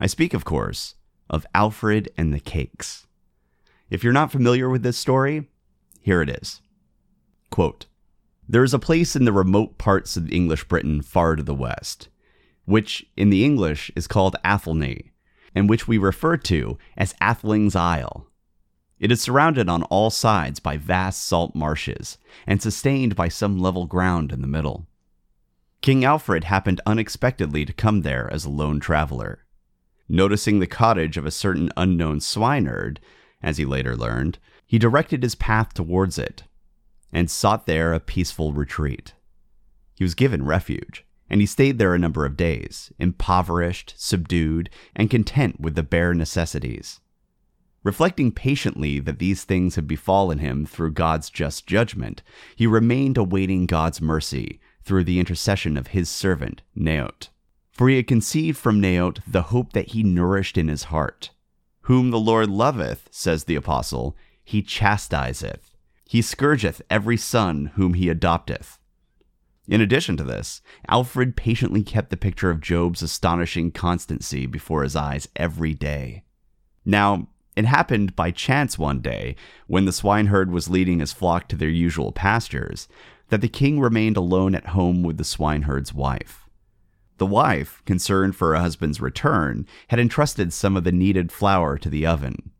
I 0.01 0.09
speak, 0.09 0.35
of 0.35 0.45
course, 0.45 0.97
of 1.29 1.47
Alfred 1.55 2.09
and 2.17 2.35
the 2.35 2.41
Cakes. 2.41 3.07
If 3.89 4.03
you're 4.03 4.13
not 4.13 4.33
familiar 4.33 4.69
with 4.69 4.83
this 4.83 4.99
story, 4.99 5.49
here 6.01 6.23
it 6.23 6.29
is. 6.29 6.61
Quote 7.51 7.87
There 8.51 8.65
is 8.65 8.75
a 8.75 8.81
place 8.81 9.15
in 9.15 9.27
the 9.27 9.33
remote 9.33 9.79
parts 9.79 10.17
of 10.17 10.33
English 10.33 10.65
Britain 10.65 11.03
far 11.03 11.37
to 11.37 11.43
the 11.45 11.55
west, 11.55 12.09
which 12.65 13.07
in 13.17 13.31
the 13.31 13.45
English 13.45 13.93
is 13.95 14.09
called 14.09 14.35
Athelney, 14.43 15.13
and 15.55 15.69
which 15.69 15.87
we 15.87 15.99
refer 15.99 16.37
to 16.37 16.77
as 16.97 17.15
Atheling's 17.21 17.77
Isle. 17.77 18.27
It 18.99 19.13
is 19.13 19.21
surrounded 19.21 19.69
on 19.69 19.85
all 19.85 20.11
sides 20.11 20.59
by 20.59 20.79
vast 20.79 21.25
salt 21.25 21.55
marshes 21.55 22.19
and 22.45 22.61
sustained 22.61 23.15
by 23.15 23.29
some 23.29 23.57
level 23.57 23.87
ground 23.87 24.33
in 24.33 24.41
the 24.41 24.49
middle. 24.49 24.89
King 25.81 26.05
Alfred 26.05 26.43
happened 26.43 26.81
unexpectedly 26.85 27.65
to 27.65 27.73
come 27.73 28.01
there 28.01 28.29
as 28.33 28.45
a 28.45 28.51
lone 28.51 28.81
traveler. 28.81 29.45
Noticing 30.09 30.59
the 30.59 30.67
cottage 30.67 31.17
of 31.17 31.25
a 31.25 31.31
certain 31.31 31.71
unknown 31.77 32.19
swineherd, 32.19 32.99
as 33.41 33.59
he 33.59 33.65
later 33.65 33.95
learned, 33.95 34.41
he 34.67 34.77
directed 34.77 35.23
his 35.23 35.37
path 35.37 35.73
towards 35.73 36.19
it 36.19 36.43
and 37.13 37.31
sought 37.31 37.67
there 37.67 37.93
a 37.93 38.01
peaceful 38.01 38.53
retreat. 38.53 39.15
He 39.97 40.05
was 40.05 40.15
given 40.15 40.45
refuge, 40.45 41.05
and 41.29 41.41
he 41.41 41.47
stayed 41.47 41.79
there 41.79 41.95
a 41.95 41.99
number 41.99 42.25
of 42.25 42.37
days, 42.37 42.93
impoverished, 42.99 43.95
subdued, 43.97 44.71
and 44.97 45.11
content 45.11 45.61
with 45.61 45.75
the 45.75 45.83
bare 45.83 46.15
necessities. 46.15 47.01
Reflecting 47.83 48.31
patiently 48.31 48.99
that 49.01 49.19
these 49.19 49.45
things 49.45 49.77
had 49.77 49.87
befallen 49.87 50.39
him 50.39 50.67
through 50.67 50.93
God's 50.93 51.31
just 51.31 51.67
judgment, 51.67 52.23
he 52.55 52.67
remained 52.67 53.17
awaiting 53.17 53.67
God's 53.67 54.01
mercy 54.01 54.61
through 54.85 55.05
the 55.05 55.19
intercession 55.19 55.77
of 55.77 55.89
his 55.89 56.11
servant, 56.11 56.63
Neot. 56.75 57.29
For 57.73 57.89
he 57.89 57.97
had 57.97 58.07
conceived 58.07 58.59
from 58.59 58.81
Neot 58.81 59.21
the 59.27 59.45
hope 59.45 59.73
that 59.73 59.89
he 59.89 60.03
nourished 60.03 60.59
in 60.59 60.69
his 60.69 60.85
heart. 60.85 61.31
Whom 61.83 62.11
the 62.11 62.21
Lord 62.21 62.51
loveth, 62.51 63.09
says 63.11 63.45
the 63.45 63.55
apostle, 63.55 64.17
he 64.45 64.63
chastiseth. 64.63 65.70
He 66.11 66.23
scourgeth 66.23 66.83
every 66.91 67.17
son 67.17 67.67
whom 67.77 67.95
he 67.95 68.09
adopteth. 68.09 68.79
In 69.69 69.81
addition 69.81 70.17
to 70.17 70.25
this, 70.25 70.61
Alfred 70.89 71.37
patiently 71.37 71.85
kept 71.85 72.11
the 72.11 72.17
picture 72.17 72.51
of 72.51 72.61
Job's 72.61 73.01
astonishing 73.01 73.71
constancy 73.71 74.45
before 74.45 74.83
his 74.83 74.97
eyes 74.97 75.29
every 75.37 75.73
day. 75.73 76.25
Now, 76.85 77.29
it 77.55 77.65
happened 77.65 78.17
by 78.17 78.33
chance 78.33 78.77
one 78.77 79.01
day, 79.01 79.37
when 79.69 79.85
the 79.85 79.93
swineherd 79.93 80.51
was 80.51 80.69
leading 80.69 80.99
his 80.99 81.13
flock 81.13 81.47
to 81.47 81.55
their 81.55 81.69
usual 81.69 82.11
pastures, 82.11 82.89
that 83.29 83.41
the 83.41 83.49
king 83.49 83.79
remained 83.79 84.17
alone 84.17 84.57
at 84.57 84.67
home 84.75 85.05
with 85.05 85.17
the 85.17 85.23
swineherd's 85.23 85.95
wife. 85.95 86.49
The 87.19 87.27
wife, 87.27 87.83
concerned 87.87 88.35
for 88.35 88.49
her 88.49 88.61
husband's 88.61 89.01
return, 89.01 89.65
had 89.87 90.01
entrusted 90.01 90.53
some 90.53 90.77
of 90.77 90.83
the 90.83 90.91
needed 90.91 91.31
flour 91.31 91.79
to 91.79 91.89
the 91.89 92.05
oven. 92.05 92.51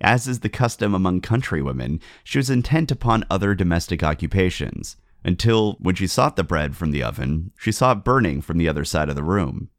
As 0.00 0.28
is 0.28 0.40
the 0.40 0.48
custom 0.48 0.94
among 0.94 1.20
countrywomen, 1.20 2.00
she 2.22 2.38
was 2.38 2.50
intent 2.50 2.90
upon 2.90 3.24
other 3.30 3.54
domestic 3.54 4.02
occupations 4.02 4.96
until, 5.24 5.74
when 5.80 5.94
she 5.94 6.06
sought 6.06 6.36
the 6.36 6.44
bread 6.44 6.76
from 6.76 6.92
the 6.92 7.02
oven, 7.02 7.50
she 7.58 7.72
saw 7.72 7.92
it 7.92 8.04
burning 8.04 8.40
from 8.40 8.58
the 8.58 8.68
other 8.68 8.84
side 8.84 9.08
of 9.08 9.16
the 9.16 9.24
room. 9.24 9.70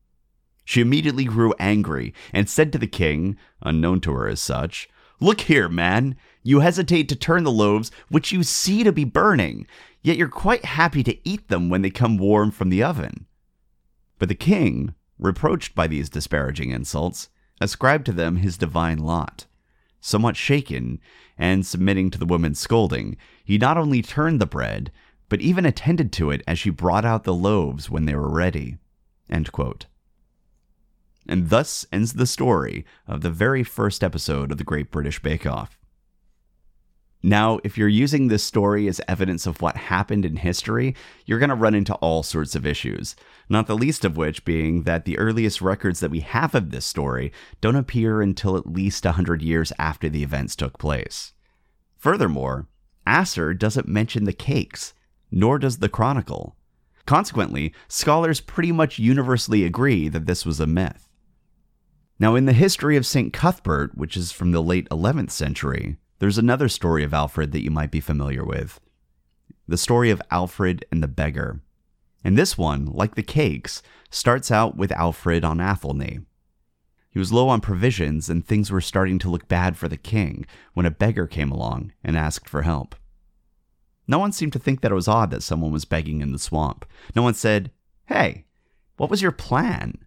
She 0.65 0.81
immediately 0.81 1.23
grew 1.23 1.53
angry 1.57 2.13
and 2.33 2.49
said 2.49 2.71
to 2.73 2.77
the 2.77 2.87
king, 2.87 3.37
unknown 3.61 4.01
to 4.01 4.13
her 4.13 4.27
as 4.27 4.41
such, 4.41 4.89
Look 5.21 5.41
here, 5.41 5.67
man, 5.67 6.15
you 6.43 6.59
hesitate 6.59 7.09
to 7.09 7.15
turn 7.15 7.43
the 7.43 7.51
loaves 7.51 7.91
which 8.09 8.31
you 8.31 8.43
see 8.43 8.83
to 8.83 8.91
be 8.91 9.03
burning, 9.03 9.67
yet 10.01 10.17
you're 10.17 10.29
quite 10.29 10.63
happy 10.65 11.03
to 11.03 11.17
eat 11.27 11.47
them 11.47 11.69
when 11.69 11.81
they 11.81 11.89
come 11.89 12.17
warm 12.17 12.51
from 12.51 12.69
the 12.69 12.83
oven. 12.83 13.25
But 14.17 14.29
the 14.29 14.35
king, 14.35 14.93
reproached 15.17 15.75
by 15.75 15.87
these 15.87 16.09
disparaging 16.09 16.71
insults, 16.71 17.29
ascribed 17.59 18.05
to 18.05 18.11
them 18.11 18.37
his 18.37 18.57
divine 18.57 18.99
lot. 18.99 19.45
Somewhat 20.01 20.35
shaken, 20.35 20.99
and 21.37 21.65
submitting 21.65 22.09
to 22.11 22.19
the 22.19 22.25
woman's 22.25 22.59
scolding, 22.59 23.17
he 23.43 23.57
not 23.57 23.77
only 23.77 24.01
turned 24.01 24.39
the 24.39 24.45
bread, 24.45 24.91
but 25.29 25.41
even 25.41 25.65
attended 25.65 26.11
to 26.13 26.31
it 26.31 26.41
as 26.47 26.59
she 26.59 26.69
brought 26.69 27.05
out 27.05 27.23
the 27.23 27.33
loaves 27.33 27.89
when 27.89 28.05
they 28.05 28.15
were 28.15 28.29
ready. 28.29 28.77
And 31.27 31.49
thus 31.49 31.85
ends 31.91 32.13
the 32.13 32.25
story 32.25 32.85
of 33.07 33.21
the 33.21 33.29
very 33.29 33.63
first 33.63 34.03
episode 34.03 34.51
of 34.51 34.57
the 34.57 34.63
Great 34.63 34.91
British 34.91 35.21
Bake 35.21 35.45
Off. 35.45 35.78
Now, 37.21 37.59
if 37.65 37.77
you're 37.77 37.89
using 37.89 38.27
this 38.27 38.45
story 38.45 38.87
as 38.87 39.01
evidence 39.05 39.45
of 39.45 39.61
what 39.61 39.75
happened 39.75 40.23
in 40.23 40.37
history, 40.37 40.95
you're 41.25 41.39
going 41.39 41.49
to 41.49 41.55
run 41.55 41.75
into 41.75 41.95
all 41.95 42.23
sorts 42.23 42.55
of 42.55 42.65
issues, 42.65 43.15
not 43.49 43.67
the 43.67 43.75
least 43.75 44.05
of 44.05 44.15
which 44.15 44.45
being 44.45 44.83
that 44.83 45.03
the 45.03 45.17
earliest 45.17 45.61
records 45.61 45.99
that 45.99 46.11
we 46.11 46.21
have 46.21 46.55
of 46.55 46.71
this 46.71 46.85
story 46.85 47.33
don't 47.59 47.75
appear 47.75 48.21
until 48.21 48.55
at 48.55 48.71
least 48.71 49.03
100 49.03 49.41
years 49.41 49.73
after 49.77 50.07
the 50.07 50.23
events 50.23 50.55
took 50.55 50.77
place. 50.77 51.33
Furthermore, 51.97 52.69
Asser 53.05 53.53
doesn't 53.53 53.87
mention 53.87 54.23
the 54.23 54.31
cakes, 54.31 54.93
nor 55.29 55.59
does 55.59 55.79
the 55.79 55.89
Chronicle. 55.89 56.55
Consequently, 57.05 57.73
scholars 57.89 58.39
pretty 58.39 58.71
much 58.71 58.97
universally 58.97 59.65
agree 59.65 60.07
that 60.07 60.25
this 60.25 60.45
was 60.45 60.61
a 60.61 60.67
myth. 60.67 61.09
Now, 62.17 62.35
in 62.35 62.45
the 62.45 62.53
history 62.53 62.95
of 62.95 63.05
St. 63.05 63.33
Cuthbert, 63.33 63.97
which 63.97 64.15
is 64.15 64.31
from 64.31 64.51
the 64.51 64.63
late 64.63 64.87
11th 64.89 65.31
century, 65.31 65.97
there's 66.19 66.37
another 66.37 66.69
story 66.69 67.03
of 67.03 67.13
Alfred 67.13 67.51
that 67.51 67.63
you 67.63 67.71
might 67.71 67.91
be 67.91 67.99
familiar 67.99 68.43
with 68.43 68.79
the 69.67 69.77
story 69.77 70.09
of 70.09 70.21
Alfred 70.31 70.83
and 70.91 71.03
the 71.03 71.07
beggar. 71.07 71.61
And 72.23 72.35
this 72.35 72.57
one, 72.57 72.87
like 72.87 73.13
the 73.15 73.23
cakes, 73.23 73.83
starts 74.09 74.49
out 74.49 74.75
with 74.75 74.91
Alfred 74.91 75.45
on 75.45 75.61
Athelney. 75.61 76.19
He 77.11 77.19
was 77.19 77.31
low 77.31 77.49
on 77.49 77.61
provisions, 77.61 78.29
and 78.29 78.45
things 78.45 78.71
were 78.71 78.81
starting 78.81 79.19
to 79.19 79.29
look 79.29 79.47
bad 79.47 79.77
for 79.77 79.87
the 79.87 79.97
king 79.97 80.45
when 80.73 80.87
a 80.87 80.91
beggar 80.91 81.27
came 81.27 81.51
along 81.51 81.93
and 82.03 82.17
asked 82.17 82.49
for 82.49 82.63
help. 82.63 82.95
No 84.07 84.17
one 84.17 84.31
seemed 84.31 84.53
to 84.53 84.59
think 84.59 84.81
that 84.81 84.91
it 84.91 84.95
was 84.95 85.07
odd 85.07 85.29
that 85.31 85.43
someone 85.43 85.71
was 85.71 85.85
begging 85.85 86.21
in 86.21 86.31
the 86.31 86.39
swamp. 86.39 86.85
No 87.15 87.21
one 87.21 87.35
said, 87.35 87.71
Hey, 88.07 88.45
what 88.97 89.09
was 89.11 89.21
your 89.21 89.31
plan? 89.31 89.99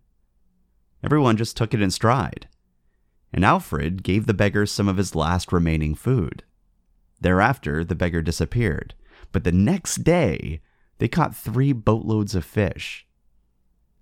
Everyone 1.04 1.36
just 1.36 1.56
took 1.56 1.72
it 1.72 1.80
in 1.80 1.90
stride. 1.92 2.48
And 3.32 3.44
Alfred 3.44 4.02
gave 4.02 4.26
the 4.26 4.34
beggar 4.34 4.66
some 4.66 4.88
of 4.88 4.98
his 4.98 5.14
last 5.14 5.52
remaining 5.52 5.94
food. 5.94 6.44
Thereafter, 7.20 7.84
the 7.84 7.94
beggar 7.94 8.20
disappeared. 8.20 8.94
But 9.30 9.44
the 9.44 9.52
next 9.52 10.04
day, 10.04 10.60
they 10.98 11.08
caught 11.08 11.34
three 11.34 11.72
boatloads 11.72 12.34
of 12.34 12.44
fish. 12.44 13.06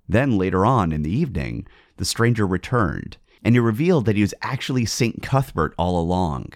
Then, 0.09 0.37
later 0.37 0.67
on 0.67 0.93
in 0.93 1.03
the 1.03 1.17
evening, 1.17 1.67
the 1.99 2.05
stranger 2.05 2.47
returned, 2.47 3.19
and 3.45 3.55
he 3.55 3.61
revealed 3.61 4.07
that 4.07 4.17
he 4.17 4.23
was 4.23 4.35
actually 4.43 4.85
St. 4.87 5.23
Cuthbert 5.23 5.75
all 5.79 6.01
along. 6.01 6.55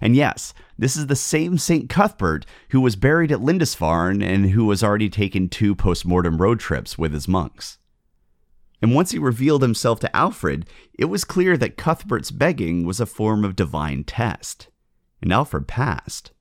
And 0.00 0.16
yes, 0.16 0.54
this 0.78 0.96
is 0.96 1.08
the 1.08 1.16
same 1.16 1.58
St. 1.58 1.90
Cuthbert 1.90 2.46
who 2.70 2.80
was 2.80 2.96
buried 2.96 3.32
at 3.32 3.42
Lindisfarne 3.42 4.22
and 4.22 4.50
who 4.50 4.64
was 4.64 4.82
already 4.82 5.10
taken 5.10 5.48
two 5.48 5.74
post 5.74 6.06
mortem 6.06 6.40
road 6.40 6.60
trips 6.60 6.96
with 6.96 7.12
his 7.12 7.28
monks. 7.28 7.78
And 8.82 8.94
once 8.94 9.12
he 9.12 9.18
revealed 9.18 9.62
himself 9.62 10.00
to 10.00 10.14
Alfred, 10.14 10.66
it 10.92 11.04
was 11.04 11.24
clear 11.24 11.56
that 11.56 11.76
Cuthbert's 11.76 12.32
begging 12.32 12.84
was 12.84 12.98
a 12.98 13.06
form 13.06 13.44
of 13.44 13.54
divine 13.54 14.02
test. 14.02 14.68
And 15.22 15.32
Alfred 15.32 15.68
passed. 15.68 16.32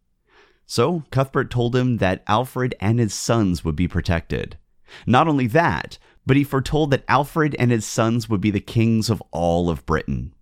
So 0.65 1.03
Cuthbert 1.11 1.51
told 1.51 1.75
him 1.75 1.97
that 1.97 2.23
Alfred 2.27 2.73
and 2.79 2.97
his 2.97 3.13
sons 3.13 3.63
would 3.63 3.75
be 3.75 3.87
protected. 3.87 4.57
Not 5.05 5.27
only 5.27 5.45
that, 5.47 5.99
but 6.25 6.35
he 6.35 6.43
foretold 6.43 6.89
that 6.91 7.05
Alfred 7.07 7.55
and 7.59 7.69
his 7.69 7.85
sons 7.85 8.27
would 8.27 8.41
be 8.41 8.51
the 8.51 8.59
kings 8.59 9.09
of 9.09 9.21
all 9.31 9.69
of 9.69 9.85
Britain. 9.85 10.33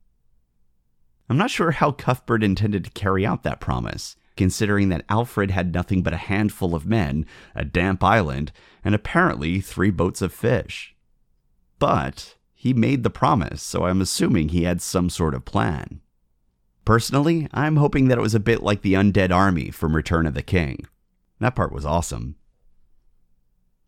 I'm 1.30 1.38
not 1.38 1.52
sure 1.52 1.72
how 1.72 1.92
Cuthbert 1.92 2.44
intended 2.44 2.86
to 2.86 2.92
carry 2.92 3.26
out 3.26 3.44
that 3.44 3.60
promise, 3.60 4.16
considering 4.38 4.90
that 4.90 5.06
Alfred 5.10 5.52
had 5.52 5.74
nothing 5.74 6.02
but 6.02 6.14
a 6.14 6.18
handful 6.18 6.74
of 6.74 6.86
men, 6.86 7.26
a 7.54 7.66
damp 7.66 8.04
island, 8.04 8.52
and 8.86 8.96
apparently 8.96 9.60
three 9.60 9.92
boats 9.92 10.22
of 10.22 10.34
fish. 10.34 10.96
But 11.80 12.36
he 12.54 12.74
made 12.74 13.04
the 13.04 13.10
promise, 13.10 13.64
so 13.64 13.86
I'm 13.86 14.02
assuming 14.02 14.50
he 14.50 14.64
had 14.64 14.82
some 14.82 15.10
sort 15.10 15.34
of 15.34 15.46
plan. 15.46 16.02
Personally, 16.84 17.48
I'm 17.54 17.78
hoping 17.78 18.08
that 18.08 18.18
it 18.18 18.22
was 18.22 18.36
a 18.36 18.40
bit 18.40 18.62
like 18.62 18.82
the 18.82 18.94
undead 18.94 19.32
army 19.32 19.72
from 19.72 19.96
Return 19.96 20.26
of 20.26 20.34
the 20.34 20.42
King. 20.42 20.86
That 21.40 21.56
part 21.56 21.72
was 21.72 21.86
awesome. 21.86 22.36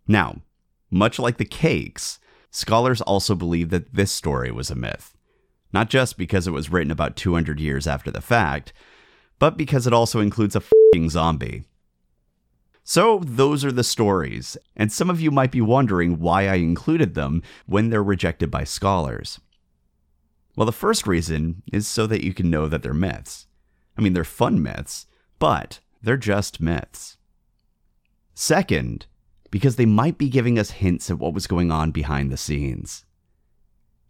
Now, 0.07 0.41
much 0.89 1.19
like 1.19 1.38
the 1.38 1.45
cakes, 1.45 2.19
scholars 2.50 3.01
also 3.01 3.36
believe 3.36 3.69
that 3.69 3.93
this 3.93 4.12
story 4.12 4.51
was 4.51 4.69
a 4.69 4.75
myth. 4.75 5.17
Not 5.74 5.89
just 5.89 6.17
because 6.17 6.48
it 6.48 6.51
was 6.51 6.71
written 6.71 6.91
about 6.91 7.15
200 7.15 7.60
years 7.60 7.88
after 7.88 8.12
the 8.12 8.21
fact, 8.21 8.71
but 9.39 9.57
because 9.57 9.88
it 9.88 9.93
also 9.93 10.19
includes 10.19 10.55
a 10.55 10.62
fing 10.93 11.10
zombie. 11.10 11.63
So, 12.83 13.19
those 13.23 13.63
are 13.63 13.71
the 13.71 13.83
stories, 13.83 14.57
and 14.75 14.91
some 14.91 15.09
of 15.09 15.21
you 15.21 15.29
might 15.31 15.51
be 15.51 15.61
wondering 15.61 16.19
why 16.19 16.47
I 16.47 16.55
included 16.55 17.13
them 17.13 17.43
when 17.65 17.89
they're 17.89 18.03
rejected 18.03 18.50
by 18.50 18.63
scholars. 18.63 19.39
Well, 20.55 20.65
the 20.65 20.71
first 20.71 21.07
reason 21.07 21.63
is 21.71 21.88
so 21.88 22.07
that 22.07 22.23
you 22.23 22.33
can 22.33 22.50
know 22.50 22.67
that 22.67 22.83
they're 22.83 22.93
myths. 22.93 23.47
I 23.97 24.01
mean, 24.01 24.13
they're 24.13 24.23
fun 24.23 24.61
myths, 24.61 25.05
but 25.39 25.79
they're 26.01 26.17
just 26.17 26.59
myths. 26.59 27.17
Second, 28.33 29.05
because 29.51 29.75
they 29.75 29.85
might 29.85 30.17
be 30.17 30.29
giving 30.29 30.57
us 30.57 30.71
hints 30.71 31.11
at 31.11 31.19
what 31.19 31.33
was 31.33 31.47
going 31.47 31.71
on 31.71 31.91
behind 31.91 32.31
the 32.31 32.38
scenes. 32.38 33.05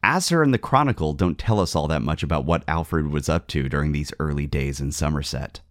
Asser 0.04 0.42
and 0.42 0.54
the 0.54 0.58
Chronicle 0.58 1.13
don't 1.13 1.38
tell 1.38 1.60
us 1.60 1.75
all 1.75 1.88
that 1.88 2.01
much 2.01 2.24
about 2.24 2.46
what 2.46 2.63
Alfred 2.68 3.08
was 3.08 3.30
up 3.30 3.48
to 3.48 3.70
during 3.70 3.92
these 3.92 4.13
early 4.20 4.48
days 4.48 4.80
in 4.80 4.92
Somerset. 4.92 5.62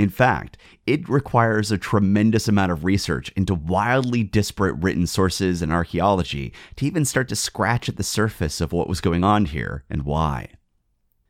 In 0.00 0.08
fact, 0.08 0.56
it 0.86 1.06
requires 1.10 1.70
a 1.70 1.76
tremendous 1.76 2.48
amount 2.48 2.72
of 2.72 2.86
research 2.86 3.30
into 3.36 3.54
wildly 3.54 4.22
disparate 4.22 4.82
written 4.82 5.06
sources 5.06 5.60
and 5.60 5.70
archaeology 5.70 6.54
to 6.76 6.86
even 6.86 7.04
start 7.04 7.28
to 7.28 7.36
scratch 7.36 7.86
at 7.86 7.98
the 7.98 8.02
surface 8.02 8.62
of 8.62 8.72
what 8.72 8.88
was 8.88 9.02
going 9.02 9.24
on 9.24 9.44
here 9.44 9.84
and 9.90 10.06
why. 10.06 10.52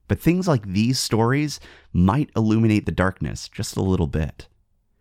But 0.07 0.21
things 0.21 0.47
like 0.47 0.69
these 0.69 1.01
stories 1.01 1.59
might 1.93 2.31
illuminate 2.37 2.87
the 2.87 2.93
darkness 2.93 3.49
just 3.49 3.77
a 3.77 3.83
little 3.83 4.07
bit. 4.07 4.47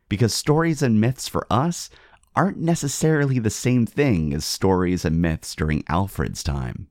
Because 0.08 0.34
stories 0.34 0.82
and 0.82 1.00
myths 1.00 1.28
for 1.28 1.46
us 1.52 1.92
aren't 2.36 2.58
necessarily 2.58 3.38
the 3.38 3.52
same 3.52 3.86
thing 3.86 4.34
as 4.34 4.44
stories 4.46 5.06
and 5.06 5.22
myths 5.22 5.54
during 5.54 5.84
Alfred's 5.88 6.42
time. 6.42 6.88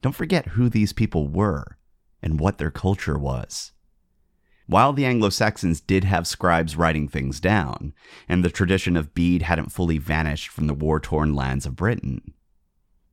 Don't 0.00 0.14
forget 0.14 0.50
who 0.50 0.68
these 0.68 0.92
people 0.92 1.26
were 1.26 1.76
and 2.22 2.38
what 2.38 2.58
their 2.58 2.70
culture 2.70 3.18
was. 3.18 3.72
While 4.70 4.92
the 4.92 5.04
Anglo 5.04 5.30
Saxons 5.30 5.80
did 5.80 6.04
have 6.04 6.28
scribes 6.28 6.76
writing 6.76 7.08
things 7.08 7.40
down, 7.40 7.92
and 8.28 8.44
the 8.44 8.50
tradition 8.50 8.96
of 8.96 9.14
Bede 9.14 9.42
hadn't 9.42 9.72
fully 9.72 9.98
vanished 9.98 10.48
from 10.48 10.68
the 10.68 10.74
war 10.74 11.00
torn 11.00 11.34
lands 11.34 11.66
of 11.66 11.74
Britain, 11.74 12.34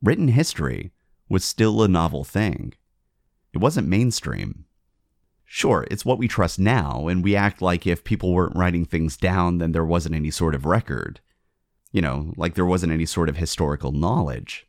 written 0.00 0.28
history 0.28 0.92
was 1.28 1.44
still 1.44 1.82
a 1.82 1.88
novel 1.88 2.22
thing. 2.22 2.74
It 3.52 3.58
wasn't 3.58 3.88
mainstream. 3.88 4.66
Sure, 5.46 5.84
it's 5.90 6.04
what 6.04 6.16
we 6.16 6.28
trust 6.28 6.60
now, 6.60 7.08
and 7.08 7.24
we 7.24 7.34
act 7.34 7.60
like 7.60 7.88
if 7.88 8.04
people 8.04 8.32
weren't 8.32 8.56
writing 8.56 8.84
things 8.84 9.16
down, 9.16 9.58
then 9.58 9.72
there 9.72 9.84
wasn't 9.84 10.14
any 10.14 10.30
sort 10.30 10.54
of 10.54 10.64
record. 10.64 11.18
You 11.90 12.02
know, 12.02 12.34
like 12.36 12.54
there 12.54 12.64
wasn't 12.64 12.92
any 12.92 13.04
sort 13.04 13.28
of 13.28 13.36
historical 13.36 13.90
knowledge. 13.90 14.68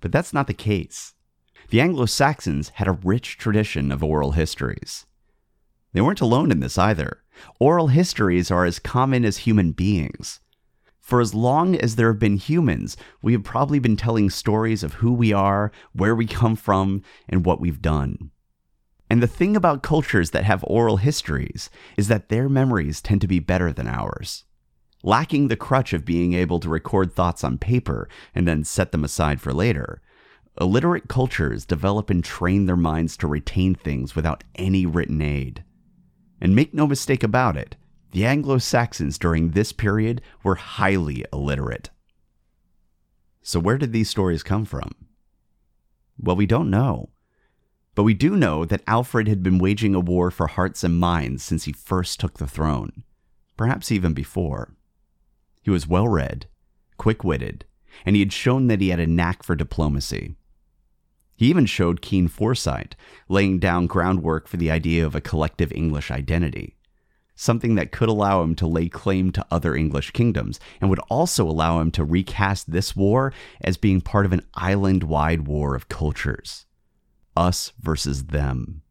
But 0.00 0.10
that's 0.10 0.32
not 0.32 0.46
the 0.46 0.54
case. 0.54 1.12
The 1.68 1.82
Anglo 1.82 2.06
Saxons 2.06 2.70
had 2.76 2.88
a 2.88 2.92
rich 2.92 3.36
tradition 3.36 3.92
of 3.92 4.02
oral 4.02 4.30
histories. 4.30 5.04
They 5.92 6.00
weren't 6.00 6.20
alone 6.20 6.50
in 6.50 6.60
this 6.60 6.78
either. 6.78 7.22
Oral 7.58 7.88
histories 7.88 8.50
are 8.50 8.64
as 8.64 8.78
common 8.78 9.24
as 9.24 9.38
human 9.38 9.72
beings. 9.72 10.40
For 11.00 11.20
as 11.20 11.34
long 11.34 11.74
as 11.76 11.96
there 11.96 12.08
have 12.08 12.20
been 12.20 12.36
humans, 12.36 12.96
we 13.22 13.32
have 13.32 13.42
probably 13.42 13.78
been 13.78 13.96
telling 13.96 14.30
stories 14.30 14.82
of 14.82 14.94
who 14.94 15.12
we 15.12 15.32
are, 15.32 15.72
where 15.92 16.14
we 16.14 16.26
come 16.26 16.56
from, 16.56 17.02
and 17.28 17.44
what 17.44 17.60
we've 17.60 17.82
done. 17.82 18.30
And 19.10 19.22
the 19.22 19.26
thing 19.26 19.56
about 19.56 19.82
cultures 19.82 20.30
that 20.30 20.44
have 20.44 20.64
oral 20.66 20.96
histories 20.96 21.68
is 21.98 22.08
that 22.08 22.28
their 22.28 22.48
memories 22.48 23.02
tend 23.02 23.20
to 23.20 23.28
be 23.28 23.40
better 23.40 23.72
than 23.72 23.86
ours. 23.86 24.44
Lacking 25.02 25.48
the 25.48 25.56
crutch 25.56 25.92
of 25.92 26.04
being 26.04 26.32
able 26.32 26.60
to 26.60 26.68
record 26.70 27.12
thoughts 27.12 27.42
on 27.44 27.58
paper 27.58 28.08
and 28.34 28.48
then 28.48 28.64
set 28.64 28.92
them 28.92 29.04
aside 29.04 29.40
for 29.40 29.52
later, 29.52 30.00
illiterate 30.58 31.08
cultures 31.08 31.66
develop 31.66 32.08
and 32.08 32.24
train 32.24 32.66
their 32.66 32.76
minds 32.76 33.16
to 33.18 33.26
retain 33.26 33.74
things 33.74 34.14
without 34.14 34.44
any 34.54 34.86
written 34.86 35.20
aid. 35.20 35.64
And 36.42 36.56
make 36.56 36.74
no 36.74 36.88
mistake 36.88 37.22
about 37.22 37.56
it, 37.56 37.76
the 38.10 38.26
Anglo 38.26 38.58
Saxons 38.58 39.16
during 39.16 39.50
this 39.50 39.70
period 39.70 40.20
were 40.42 40.56
highly 40.56 41.24
illiterate. 41.32 41.90
So, 43.42 43.60
where 43.60 43.78
did 43.78 43.92
these 43.92 44.10
stories 44.10 44.42
come 44.42 44.64
from? 44.64 44.90
Well, 46.18 46.34
we 46.34 46.46
don't 46.46 46.68
know. 46.68 47.10
But 47.94 48.02
we 48.02 48.12
do 48.12 48.34
know 48.34 48.64
that 48.64 48.82
Alfred 48.88 49.28
had 49.28 49.44
been 49.44 49.58
waging 49.60 49.94
a 49.94 50.00
war 50.00 50.32
for 50.32 50.48
hearts 50.48 50.82
and 50.82 50.98
minds 50.98 51.44
since 51.44 51.62
he 51.64 51.72
first 51.72 52.18
took 52.18 52.38
the 52.38 52.48
throne, 52.48 53.04
perhaps 53.56 53.92
even 53.92 54.12
before. 54.12 54.74
He 55.62 55.70
was 55.70 55.86
well 55.86 56.08
read, 56.08 56.46
quick 56.96 57.22
witted, 57.22 57.66
and 58.04 58.16
he 58.16 58.20
had 58.20 58.32
shown 58.32 58.66
that 58.66 58.80
he 58.80 58.88
had 58.88 58.98
a 58.98 59.06
knack 59.06 59.44
for 59.44 59.54
diplomacy. 59.54 60.34
He 61.42 61.48
even 61.48 61.66
showed 61.66 62.02
keen 62.02 62.28
foresight, 62.28 62.94
laying 63.28 63.58
down 63.58 63.88
groundwork 63.88 64.46
for 64.46 64.58
the 64.58 64.70
idea 64.70 65.04
of 65.04 65.16
a 65.16 65.20
collective 65.20 65.72
English 65.72 66.08
identity, 66.08 66.76
something 67.34 67.74
that 67.74 67.90
could 67.90 68.08
allow 68.08 68.44
him 68.44 68.54
to 68.54 68.66
lay 68.68 68.88
claim 68.88 69.32
to 69.32 69.44
other 69.50 69.74
English 69.74 70.12
kingdoms 70.12 70.60
and 70.80 70.88
would 70.88 71.00
also 71.10 71.44
allow 71.44 71.80
him 71.80 71.90
to 71.90 72.04
recast 72.04 72.70
this 72.70 72.94
war 72.94 73.32
as 73.60 73.76
being 73.76 74.00
part 74.00 74.24
of 74.24 74.32
an 74.32 74.46
island 74.54 75.02
wide 75.02 75.48
war 75.48 75.74
of 75.74 75.88
cultures 75.88 76.64
us 77.36 77.72
versus 77.80 78.26
them. 78.26 78.82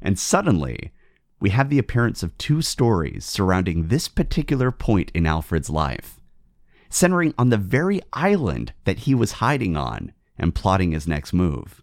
And 0.00 0.18
suddenly, 0.18 0.90
we 1.38 1.50
have 1.50 1.68
the 1.68 1.78
appearance 1.78 2.22
of 2.22 2.38
two 2.38 2.62
stories 2.62 3.26
surrounding 3.26 3.88
this 3.88 4.08
particular 4.08 4.70
point 4.70 5.10
in 5.12 5.26
Alfred's 5.26 5.68
life, 5.68 6.18
centering 6.88 7.34
on 7.36 7.50
the 7.50 7.58
very 7.58 8.00
island 8.14 8.72
that 8.84 9.00
he 9.00 9.14
was 9.14 9.32
hiding 9.32 9.76
on 9.76 10.14
and 10.38 10.54
plotting 10.54 10.92
his 10.92 11.06
next 11.06 11.32
move. 11.32 11.82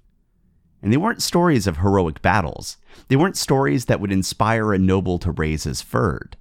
And 0.81 0.91
they 0.91 0.97
weren't 0.97 1.23
stories 1.23 1.65
of 1.65 1.77
heroic 1.77 2.21
battles. 2.21 2.77
They 3.07 3.15
weren't 3.15 3.37
stories 3.37 3.85
that 3.85 3.99
would 3.99 4.11
inspire 4.11 4.73
a 4.73 4.77
noble 4.77 5.17
to 5.19 5.31
raise 5.31 5.63
his 5.63 5.81
fyrd. 5.81 6.33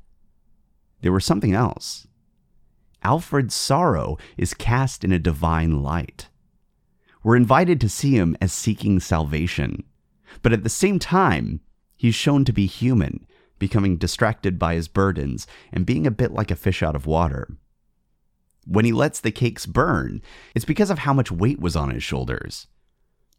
They 1.00 1.10
were 1.10 1.20
something 1.20 1.54
else. 1.54 2.06
Alfred's 3.04 3.54
sorrow 3.54 4.18
is 4.36 4.54
cast 4.54 5.04
in 5.04 5.12
a 5.12 5.18
divine 5.18 5.82
light. 5.82 6.28
We're 7.22 7.36
invited 7.36 7.80
to 7.80 7.88
see 7.88 8.16
him 8.16 8.36
as 8.40 8.52
seeking 8.52 9.00
salvation. 9.00 9.84
But 10.42 10.52
at 10.52 10.64
the 10.64 10.68
same 10.68 10.98
time, 10.98 11.60
he's 11.96 12.14
shown 12.14 12.44
to 12.44 12.52
be 12.52 12.66
human, 12.66 13.26
becoming 13.58 13.96
distracted 13.96 14.58
by 14.58 14.74
his 14.74 14.88
burdens 14.88 15.46
and 15.72 15.86
being 15.86 16.06
a 16.06 16.10
bit 16.10 16.32
like 16.32 16.50
a 16.50 16.56
fish 16.56 16.82
out 16.82 16.96
of 16.96 17.06
water. 17.06 17.48
When 18.66 18.84
he 18.84 18.92
lets 18.92 19.20
the 19.20 19.30
cakes 19.30 19.66
burn, 19.66 20.22
it's 20.54 20.64
because 20.64 20.90
of 20.90 21.00
how 21.00 21.12
much 21.12 21.32
weight 21.32 21.60
was 21.60 21.76
on 21.76 21.90
his 21.90 22.02
shoulders. 22.02 22.68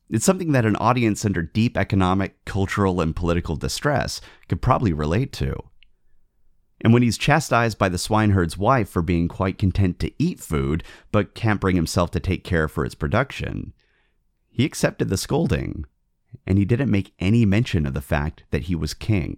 It's 0.09 0.25
something 0.25 0.51
that 0.51 0.65
an 0.65 0.75
audience 0.75 1.25
under 1.25 1.41
deep 1.41 1.77
economic, 1.77 2.43
cultural, 2.45 3.01
and 3.01 3.15
political 3.15 3.55
distress 3.55 4.21
could 4.47 4.61
probably 4.61 4.93
relate 4.93 5.31
to. 5.33 5.55
And 6.81 6.93
when 6.93 7.01
he's 7.01 7.17
chastised 7.17 7.77
by 7.77 7.87
the 7.87 7.97
swineherd's 7.97 8.57
wife 8.57 8.89
for 8.89 9.01
being 9.01 9.29
quite 9.29 9.57
content 9.57 9.99
to 9.99 10.11
eat 10.19 10.41
food, 10.41 10.83
but 11.11 11.33
can't 11.33 11.61
bring 11.61 11.77
himself 11.77 12.11
to 12.11 12.19
take 12.19 12.43
care 12.43 12.67
for 12.67 12.83
its 12.83 12.95
production, 12.95 13.73
he 14.49 14.65
accepted 14.65 15.09
the 15.09 15.17
scolding, 15.17 15.85
and 16.45 16.57
he 16.57 16.65
didn't 16.65 16.91
make 16.91 17.13
any 17.19 17.45
mention 17.45 17.85
of 17.85 17.93
the 17.93 18.01
fact 18.01 18.43
that 18.51 18.63
he 18.63 18.75
was 18.75 18.93
king. 18.93 19.37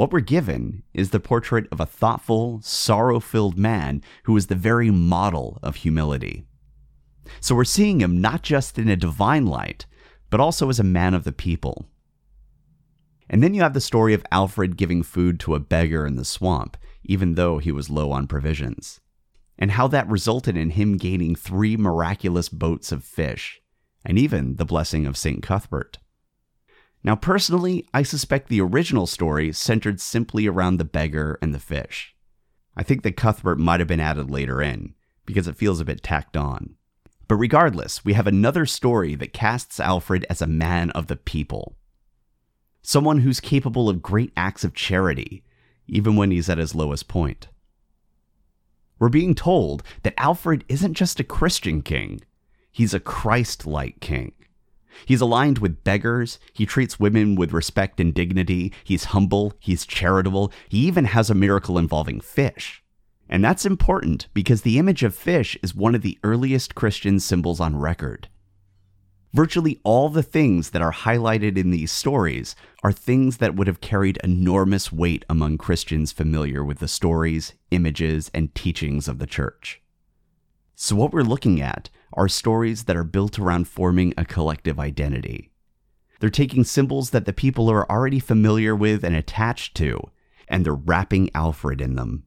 What 0.00 0.12
we're 0.12 0.20
given 0.20 0.82
is 0.94 1.10
the 1.10 1.20
portrait 1.20 1.66
of 1.70 1.78
a 1.78 1.84
thoughtful, 1.84 2.62
sorrow 2.62 3.20
filled 3.20 3.58
man 3.58 4.02
who 4.22 4.34
is 4.34 4.46
the 4.46 4.54
very 4.54 4.90
model 4.90 5.58
of 5.62 5.76
humility. 5.76 6.46
So 7.42 7.54
we're 7.54 7.64
seeing 7.64 8.00
him 8.00 8.18
not 8.18 8.40
just 8.40 8.78
in 8.78 8.88
a 8.88 8.96
divine 8.96 9.44
light, 9.44 9.84
but 10.30 10.40
also 10.40 10.70
as 10.70 10.80
a 10.80 10.84
man 10.84 11.12
of 11.12 11.24
the 11.24 11.32
people. 11.32 11.84
And 13.28 13.42
then 13.42 13.52
you 13.52 13.60
have 13.60 13.74
the 13.74 13.80
story 13.82 14.14
of 14.14 14.24
Alfred 14.32 14.78
giving 14.78 15.02
food 15.02 15.38
to 15.40 15.54
a 15.54 15.60
beggar 15.60 16.06
in 16.06 16.16
the 16.16 16.24
swamp, 16.24 16.78
even 17.04 17.34
though 17.34 17.58
he 17.58 17.70
was 17.70 17.90
low 17.90 18.10
on 18.10 18.26
provisions, 18.26 19.02
and 19.58 19.72
how 19.72 19.86
that 19.88 20.08
resulted 20.08 20.56
in 20.56 20.70
him 20.70 20.96
gaining 20.96 21.34
three 21.34 21.76
miraculous 21.76 22.48
boats 22.48 22.90
of 22.90 23.04
fish, 23.04 23.60
and 24.02 24.18
even 24.18 24.56
the 24.56 24.64
blessing 24.64 25.04
of 25.04 25.18
St. 25.18 25.42
Cuthbert. 25.42 25.98
Now, 27.02 27.16
personally, 27.16 27.86
I 27.94 28.02
suspect 28.02 28.48
the 28.48 28.60
original 28.60 29.06
story 29.06 29.52
centered 29.52 30.00
simply 30.00 30.46
around 30.46 30.76
the 30.76 30.84
beggar 30.84 31.38
and 31.40 31.54
the 31.54 31.58
fish. 31.58 32.14
I 32.76 32.82
think 32.82 33.02
that 33.02 33.16
Cuthbert 33.16 33.58
might 33.58 33.80
have 33.80 33.88
been 33.88 34.00
added 34.00 34.30
later 34.30 34.60
in, 34.60 34.94
because 35.24 35.48
it 35.48 35.56
feels 35.56 35.80
a 35.80 35.84
bit 35.84 36.02
tacked 36.02 36.36
on. 36.36 36.76
But 37.26 37.36
regardless, 37.36 38.04
we 38.04 38.12
have 38.14 38.26
another 38.26 38.66
story 38.66 39.14
that 39.14 39.32
casts 39.32 39.80
Alfred 39.80 40.26
as 40.28 40.42
a 40.42 40.46
man 40.46 40.90
of 40.90 41.06
the 41.06 41.16
people. 41.16 41.76
Someone 42.82 43.20
who's 43.20 43.40
capable 43.40 43.88
of 43.88 44.02
great 44.02 44.32
acts 44.36 44.64
of 44.64 44.74
charity, 44.74 45.44
even 45.86 46.16
when 46.16 46.30
he's 46.30 46.48
at 46.48 46.58
his 46.58 46.74
lowest 46.74 47.08
point. 47.08 47.48
We're 48.98 49.08
being 49.08 49.34
told 49.34 49.82
that 50.02 50.14
Alfred 50.18 50.64
isn't 50.68 50.94
just 50.94 51.20
a 51.20 51.24
Christian 51.24 51.82
king, 51.82 52.20
he's 52.70 52.92
a 52.92 53.00
Christ 53.00 53.66
like 53.66 54.00
king. 54.00 54.32
He's 55.06 55.20
aligned 55.20 55.58
with 55.58 55.84
beggars. 55.84 56.38
He 56.52 56.66
treats 56.66 57.00
women 57.00 57.34
with 57.34 57.52
respect 57.52 58.00
and 58.00 58.14
dignity. 58.14 58.72
He's 58.84 59.04
humble. 59.04 59.54
He's 59.58 59.86
charitable. 59.86 60.52
He 60.68 60.78
even 60.86 61.06
has 61.06 61.30
a 61.30 61.34
miracle 61.34 61.78
involving 61.78 62.20
fish. 62.20 62.82
And 63.28 63.44
that's 63.44 63.64
important 63.64 64.26
because 64.34 64.62
the 64.62 64.78
image 64.78 65.04
of 65.04 65.14
fish 65.14 65.56
is 65.62 65.74
one 65.74 65.94
of 65.94 66.02
the 66.02 66.18
earliest 66.24 66.74
Christian 66.74 67.20
symbols 67.20 67.60
on 67.60 67.76
record. 67.76 68.28
Virtually 69.32 69.80
all 69.84 70.08
the 70.08 70.24
things 70.24 70.70
that 70.70 70.82
are 70.82 70.92
highlighted 70.92 71.56
in 71.56 71.70
these 71.70 71.92
stories 71.92 72.56
are 72.82 72.90
things 72.90 73.36
that 73.36 73.54
would 73.54 73.68
have 73.68 73.80
carried 73.80 74.18
enormous 74.24 74.90
weight 74.90 75.24
among 75.30 75.56
Christians 75.56 76.10
familiar 76.10 76.64
with 76.64 76.80
the 76.80 76.88
stories, 76.88 77.54
images, 77.70 78.30
and 78.34 78.52
teachings 78.56 79.06
of 79.06 79.20
the 79.20 79.28
church. 79.28 79.80
So, 80.74 80.96
what 80.96 81.12
we're 81.12 81.22
looking 81.22 81.60
at 81.60 81.90
are 82.12 82.28
stories 82.28 82.84
that 82.84 82.96
are 82.96 83.04
built 83.04 83.38
around 83.38 83.68
forming 83.68 84.14
a 84.16 84.24
collective 84.24 84.78
identity. 84.78 85.50
They're 86.20 86.30
taking 86.30 86.64
symbols 86.64 87.10
that 87.10 87.24
the 87.24 87.32
people 87.32 87.70
are 87.70 87.90
already 87.90 88.20
familiar 88.20 88.76
with 88.76 89.04
and 89.04 89.16
attached 89.16 89.76
to, 89.76 90.10
and 90.48 90.64
they're 90.64 90.74
wrapping 90.74 91.30
Alfred 91.34 91.80
in 91.80 91.94
them. 91.94 92.24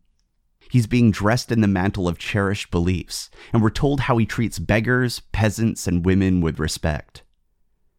He's 0.69 0.87
being 0.87 1.11
dressed 1.11 1.51
in 1.51 1.61
the 1.61 1.67
mantle 1.67 2.07
of 2.07 2.17
cherished 2.17 2.71
beliefs, 2.71 3.29
and 3.51 3.61
we're 3.61 3.69
told 3.69 4.01
how 4.01 4.17
he 4.17 4.25
treats 4.25 4.57
beggars, 4.57 5.19
peasants, 5.31 5.85
and 5.85 6.05
women 6.05 6.41
with 6.41 6.59
respect. 6.59 7.21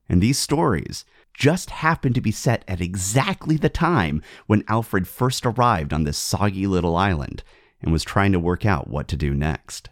And 0.09 0.21
these 0.21 0.39
stories 0.39 1.05
just 1.33 1.71
happen 1.71 2.13
to 2.13 2.21
be 2.21 2.33
set 2.33 2.65
at 2.67 2.81
exactly 2.81 3.57
the 3.57 3.69
time 3.69 4.23
when 4.47 4.65
Alfred 4.69 5.07
first 5.07 5.47
arrived 5.47 5.93
on 5.93 6.05
this 6.05 6.19
soggy 6.19 6.67
little 6.67 6.97
island 6.97 7.45
and 7.81 7.93
was 7.93 8.03
trying 8.03 8.33
to 8.33 8.41
work 8.41 8.67
out 8.67 8.89
what 8.89 9.07
to 9.09 9.17
do 9.17 9.35
next. 9.35 9.91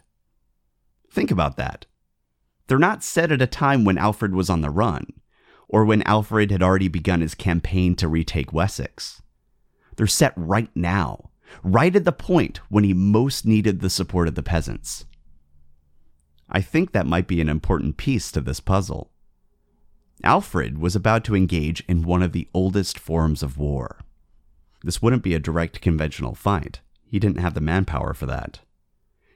Think 1.13 1.29
about 1.29 1.57
that. 1.57 1.85
They're 2.65 2.79
not 2.79 3.03
set 3.03 3.31
at 3.31 3.41
a 3.41 3.45
time 3.45 3.85
when 3.85 3.99
Alfred 3.99 4.33
was 4.33 4.49
on 4.49 4.61
the 4.61 4.71
run, 4.71 5.13
or 5.67 5.85
when 5.85 6.01
Alfred 6.03 6.49
had 6.49 6.63
already 6.63 6.87
begun 6.87 7.21
his 7.21 7.35
campaign 7.35 7.95
to 7.97 8.07
retake 8.07 8.51
Wessex. 8.51 9.21
They're 9.95 10.07
set 10.07 10.33
right 10.35 10.71
now, 10.73 11.29
right 11.63 11.95
at 11.95 12.03
the 12.03 12.11
point 12.11 12.61
when 12.69 12.83
he 12.83 12.95
most 12.95 13.45
needed 13.45 13.79
the 13.79 13.91
support 13.91 14.27
of 14.27 14.33
the 14.33 14.41
peasants. 14.41 15.05
I 16.49 16.61
think 16.61 16.93
that 16.93 17.05
might 17.05 17.27
be 17.27 17.41
an 17.41 17.49
important 17.49 17.97
piece 17.97 18.31
to 18.31 18.41
this 18.41 18.59
puzzle. 18.59 19.11
Alfred 20.23 20.79
was 20.79 20.95
about 20.95 21.23
to 21.25 21.35
engage 21.35 21.83
in 21.87 22.01
one 22.01 22.23
of 22.23 22.31
the 22.31 22.47
oldest 22.55 22.97
forms 22.97 23.43
of 23.43 23.59
war. 23.59 23.99
This 24.83 24.99
wouldn't 24.99 25.21
be 25.21 25.35
a 25.35 25.39
direct 25.39 25.79
conventional 25.79 26.33
fight. 26.33 26.81
He 27.05 27.19
didn't 27.19 27.39
have 27.39 27.53
the 27.53 27.61
manpower 27.61 28.15
for 28.15 28.25
that. 28.25 28.61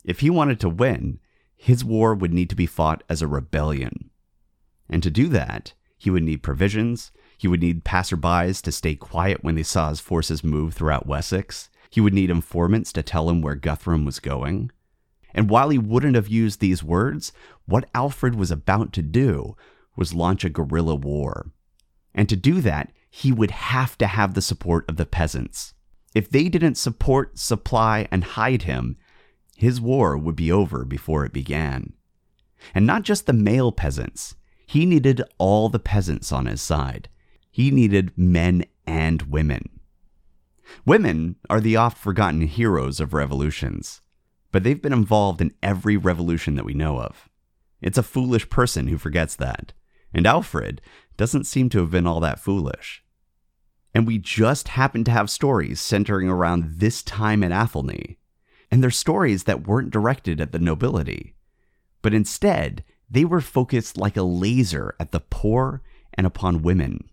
If 0.04 0.22
he 0.22 0.32
wanted 0.32 0.60
to 0.62 0.70
win, 0.70 1.20
his 1.58 1.84
war 1.84 2.16
would 2.16 2.34
need 2.34 2.50
to 2.50 2.56
be 2.56 2.66
fought 2.66 3.04
as 3.10 3.22
a 3.22 3.28
rebellion. 3.28 4.10
And 4.90 5.04
to 5.04 5.10
do 5.10 5.28
that, 5.30 5.74
he 5.98 6.10
would 6.10 6.24
need 6.24 6.44
provisions, 6.44 7.12
he 7.38 7.48
would 7.48 7.62
need 7.62 7.84
passerbys 7.84 8.62
to 8.62 8.72
stay 8.72 8.96
quiet 8.96 9.44
when 9.44 9.56
they 9.56 9.64
saw 9.64 9.90
his 9.90 10.00
forces 10.00 10.44
move 10.44 10.74
throughout 10.74 11.08
Wessex, 11.08 11.70
he 11.90 12.02
would 12.02 12.14
need 12.14 12.30
informants 12.30 12.94
to 12.94 13.04
tell 13.04 13.30
him 13.30 13.42
where 13.42 13.56
Guthrum 13.56 14.06
was 14.06 14.20
going. 14.20 14.72
And 15.34 15.50
while 15.50 15.70
he 15.70 15.78
wouldn't 15.78 16.16
have 16.16 16.28
used 16.28 16.60
these 16.60 16.84
words, 16.84 17.32
what 17.66 17.90
Alfred 17.94 18.36
was 18.36 18.52
about 18.52 18.94
to 18.94 19.02
do 19.02 19.56
was 19.96 20.14
launch 20.14 20.44
a 20.44 20.50
guerrilla 20.50 20.96
war. 20.96 21.52
And 22.14 22.28
to 22.30 22.36
do 22.36 22.62
that, 22.62 22.92
he 23.10 23.32
would 23.32 23.52
have 23.52 23.98
to 24.00 24.08
have 24.08 24.34
the 24.34 24.42
support 24.42 24.86
of 24.90 24.98
the 24.98 25.06
peasants. 25.06 25.74
If 26.16 26.30
they 26.30 26.50
didn't 26.50 26.76
support, 26.76 27.38
supply, 27.38 28.08
and 28.12 28.24
hide 28.24 28.64
him, 28.64 28.98
his 29.58 29.82
war 29.82 30.16
would 30.16 30.36
be 30.36 30.52
over 30.52 30.86
before 30.86 31.26
it 31.26 31.34
began. 31.34 31.94
And 32.76 32.86
not 32.86 33.02
just 33.02 33.26
the 33.26 33.34
male 33.34 33.72
peasants, 33.72 34.36
he 34.68 34.86
needed 34.86 35.24
all 35.40 35.68
the 35.68 35.80
peasants 35.80 36.32
on 36.32 36.46
his 36.46 36.62
side. 36.62 37.10
He 37.50 37.72
needed 37.72 38.14
men 38.16 38.66
and 38.86 39.24
women. 39.24 39.80
Women 40.86 41.38
are 41.50 41.60
the 41.60 41.76
oft 41.76 41.98
forgotten 41.98 42.42
heroes 42.42 43.00
of 43.00 43.16
revolutions, 43.16 44.02
but 44.52 44.64
they've 44.64 44.82
been 44.82 44.94
involved 44.94 45.42
in 45.42 45.56
every 45.64 45.98
revolution 45.98 46.54
that 46.56 46.66
we 46.66 46.76
know 46.76 47.02
of. 47.02 47.28
It's 47.82 47.98
a 47.98 48.04
foolish 48.04 48.50
person 48.50 48.88
who 48.88 49.00
forgets 49.00 49.36
that, 49.38 49.74
and 50.14 50.28
Alfred 50.28 50.82
doesn't 51.16 51.46
seem 51.46 51.70
to 51.70 51.80
have 51.80 51.90
been 51.90 52.06
all 52.06 52.20
that 52.20 52.40
foolish. 52.40 53.04
And 53.96 54.06
we 54.06 54.20
just 54.20 54.68
happen 54.68 55.04
to 55.06 55.12
have 55.12 55.32
stories 55.32 55.82
centering 55.82 56.30
around 56.30 56.76
this 56.78 57.02
time 57.02 57.42
in 57.42 57.52
Athelney 57.52 58.20
and 58.72 58.84
they're 58.84 58.92
stories 58.92 59.46
that 59.46 59.68
weren't 59.68 59.92
directed 59.92 60.42
at 60.42 60.52
the 60.52 60.60
nobility, 60.60 61.36
but 62.02 62.14
instead, 62.14 62.84
they 63.10 63.26
were 63.26 63.42
focused 63.42 63.98
like 63.98 64.18
a 64.18 64.24
laser 64.24 64.96
at 65.00 65.12
the 65.12 65.20
poor 65.20 65.82
and 66.14 66.28
upon 66.28 66.62
women. 66.62 67.10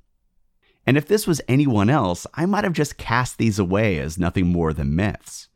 And 0.86 0.96
if 0.96 1.06
this 1.06 1.26
was 1.26 1.40
anyone 1.48 1.88
else, 1.88 2.26
I 2.34 2.46
might 2.46 2.64
have 2.64 2.72
just 2.72 2.98
cast 2.98 3.38
these 3.38 3.58
away 3.58 3.98
as 3.98 4.18
nothing 4.18 4.48
more 4.48 4.72
than 4.72 4.96
myths. 4.96 5.48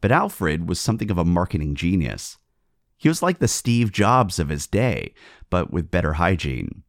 But 0.00 0.12
Alfred 0.12 0.68
was 0.68 0.80
something 0.80 1.10
of 1.10 1.18
a 1.18 1.24
marketing 1.24 1.74
genius. 1.74 2.38
He 2.96 3.08
was 3.08 3.22
like 3.22 3.38
the 3.38 3.48
Steve 3.48 3.92
Jobs 3.92 4.38
of 4.38 4.48
his 4.48 4.66
day, 4.66 5.14
but 5.48 5.72
with 5.72 5.90
better 5.90 6.14
hygiene. 6.14 6.82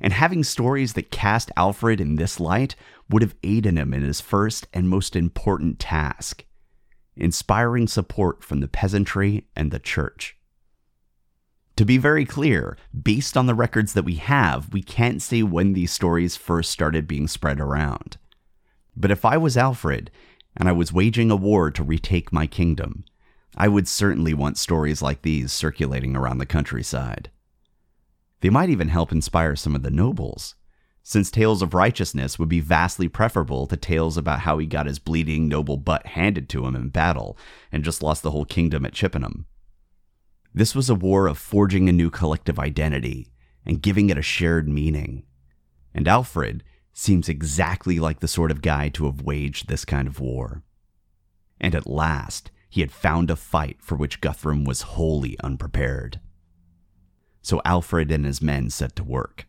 And 0.00 0.12
having 0.12 0.44
stories 0.44 0.94
that 0.94 1.10
cast 1.10 1.50
Alfred 1.56 2.00
in 2.00 2.16
this 2.16 2.40
light 2.40 2.74
would 3.08 3.22
have 3.22 3.34
aided 3.42 3.76
him 3.76 3.94
in 3.94 4.02
his 4.02 4.20
first 4.20 4.66
and 4.72 4.88
most 4.88 5.14
important 5.14 5.78
task 5.78 6.44
inspiring 7.16 7.86
support 7.86 8.42
from 8.42 8.60
the 8.60 8.68
peasantry 8.68 9.46
and 9.54 9.70
the 9.70 9.78
church. 9.78 10.36
To 11.76 11.84
be 11.84 11.98
very 11.98 12.24
clear, 12.24 12.76
based 12.92 13.36
on 13.36 13.46
the 13.46 13.54
records 13.54 13.94
that 13.94 14.04
we 14.04 14.16
have, 14.16 14.72
we 14.72 14.82
can't 14.82 15.22
say 15.22 15.42
when 15.42 15.72
these 15.72 15.92
stories 15.92 16.36
first 16.36 16.70
started 16.70 17.06
being 17.06 17.26
spread 17.26 17.58
around. 17.58 18.18
But 18.96 19.10
if 19.10 19.24
I 19.24 19.36
was 19.36 19.56
Alfred, 19.56 20.10
and 20.56 20.68
I 20.68 20.72
was 20.72 20.92
waging 20.92 21.30
a 21.30 21.36
war 21.36 21.70
to 21.70 21.82
retake 21.82 22.32
my 22.32 22.46
kingdom, 22.46 23.04
I 23.56 23.68
would 23.68 23.88
certainly 23.88 24.34
want 24.34 24.58
stories 24.58 25.00
like 25.00 25.22
these 25.22 25.52
circulating 25.52 26.16
around 26.16 26.38
the 26.38 26.46
countryside. 26.46 27.30
They 28.40 28.50
might 28.50 28.70
even 28.70 28.88
help 28.88 29.12
inspire 29.12 29.56
some 29.56 29.74
of 29.74 29.82
the 29.82 29.90
nobles 29.90 30.54
since 31.02 31.30
tales 31.30 31.62
of 31.62 31.74
righteousness 31.74 32.38
would 32.38 32.48
be 32.48 32.60
vastly 32.60 33.08
preferable 33.08 33.66
to 33.66 33.76
tales 33.76 34.16
about 34.16 34.40
how 34.40 34.58
he 34.58 34.66
got 34.66 34.86
his 34.86 34.98
bleeding 34.98 35.48
noble 35.48 35.76
butt 35.76 36.06
handed 36.08 36.48
to 36.48 36.66
him 36.66 36.76
in 36.76 36.88
battle 36.88 37.36
and 37.72 37.84
just 37.84 38.02
lost 38.02 38.22
the 38.22 38.30
whole 38.30 38.44
kingdom 38.44 38.84
at 38.84 38.92
Chippenham. 38.92 39.46
This 40.52 40.74
was 40.74 40.90
a 40.90 40.94
war 40.94 41.26
of 41.26 41.38
forging 41.38 41.88
a 41.88 41.92
new 41.92 42.10
collective 42.10 42.58
identity 42.58 43.32
and 43.64 43.82
giving 43.82 44.10
it 44.10 44.18
a 44.18 44.22
shared 44.22 44.68
meaning. 44.68 45.24
And 45.94 46.06
Alfred 46.06 46.64
seems 46.92 47.28
exactly 47.28 47.98
like 47.98 48.20
the 48.20 48.28
sort 48.28 48.50
of 48.50 48.62
guy 48.62 48.88
to 48.90 49.06
have 49.06 49.22
waged 49.22 49.68
this 49.68 49.84
kind 49.84 50.06
of 50.06 50.20
war. 50.20 50.62
And 51.60 51.74
at 51.74 51.86
last, 51.86 52.50
he 52.68 52.80
had 52.80 52.92
found 52.92 53.30
a 53.30 53.36
fight 53.36 53.78
for 53.80 53.96
which 53.96 54.20
Guthrum 54.20 54.64
was 54.64 54.82
wholly 54.82 55.36
unprepared. 55.40 56.20
so 57.42 57.60
Alfred 57.64 58.10
and 58.10 58.24
his 58.24 58.42
men 58.42 58.70
set 58.70 58.94
to 58.96 59.04
work. 59.04 59.46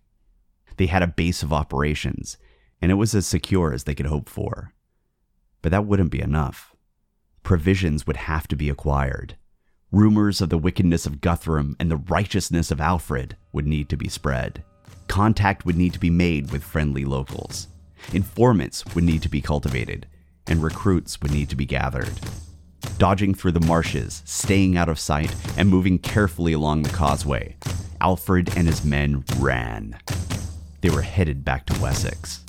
They 0.81 0.87
had 0.87 1.03
a 1.03 1.07
base 1.07 1.43
of 1.43 1.53
operations, 1.53 2.37
and 2.81 2.89
it 2.89 2.95
was 2.95 3.13
as 3.13 3.27
secure 3.27 3.71
as 3.71 3.83
they 3.83 3.93
could 3.93 4.07
hope 4.07 4.27
for. 4.27 4.73
But 5.61 5.69
that 5.69 5.85
wouldn't 5.85 6.09
be 6.09 6.19
enough. 6.19 6.75
Provisions 7.43 8.07
would 8.07 8.17
have 8.17 8.47
to 8.47 8.55
be 8.55 8.67
acquired. 8.67 9.35
Rumors 9.91 10.41
of 10.41 10.49
the 10.49 10.57
wickedness 10.57 11.05
of 11.05 11.21
Guthrum 11.21 11.75
and 11.79 11.91
the 11.91 11.97
righteousness 11.97 12.71
of 12.71 12.81
Alfred 12.81 13.37
would 13.53 13.67
need 13.67 13.89
to 13.89 13.95
be 13.95 14.09
spread. 14.09 14.63
Contact 15.07 15.67
would 15.67 15.77
need 15.77 15.93
to 15.93 15.99
be 15.99 16.09
made 16.09 16.49
with 16.49 16.63
friendly 16.63 17.05
locals. 17.05 17.67
Informants 18.11 18.83
would 18.95 19.03
need 19.03 19.21
to 19.21 19.29
be 19.29 19.39
cultivated, 19.39 20.07
and 20.47 20.63
recruits 20.63 21.21
would 21.21 21.31
need 21.31 21.49
to 21.49 21.55
be 21.55 21.67
gathered. 21.67 22.19
Dodging 22.97 23.35
through 23.35 23.51
the 23.51 23.67
marshes, 23.67 24.23
staying 24.25 24.77
out 24.77 24.89
of 24.89 24.97
sight, 24.97 25.35
and 25.55 25.69
moving 25.69 25.99
carefully 25.99 26.53
along 26.53 26.81
the 26.81 26.89
causeway, 26.89 27.55
Alfred 28.01 28.57
and 28.57 28.67
his 28.67 28.83
men 28.83 29.23
ran. 29.37 29.95
They 30.81 30.89
were 30.89 31.03
headed 31.03 31.45
back 31.45 31.67
to 31.67 31.79
Wessex. 31.79 32.43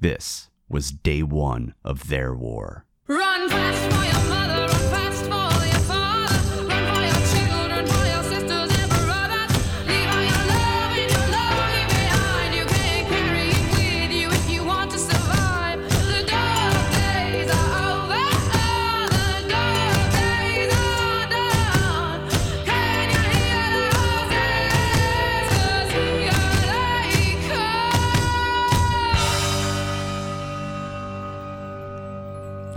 This 0.00 0.48
was 0.68 0.92
day 0.92 1.22
one 1.22 1.74
of 1.84 2.08
their 2.08 2.32
war. 2.32 2.86
Run 3.08 3.48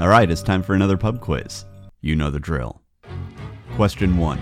All 0.02 0.08
right, 0.08 0.32
it's 0.32 0.42
time 0.42 0.64
for 0.64 0.74
another 0.74 0.98
pub 0.98 1.22
quiz. 1.22 1.64
You 2.02 2.16
know 2.16 2.32
the 2.32 2.40
drill. 2.40 2.82
Question 3.76 4.18
1. 4.18 4.40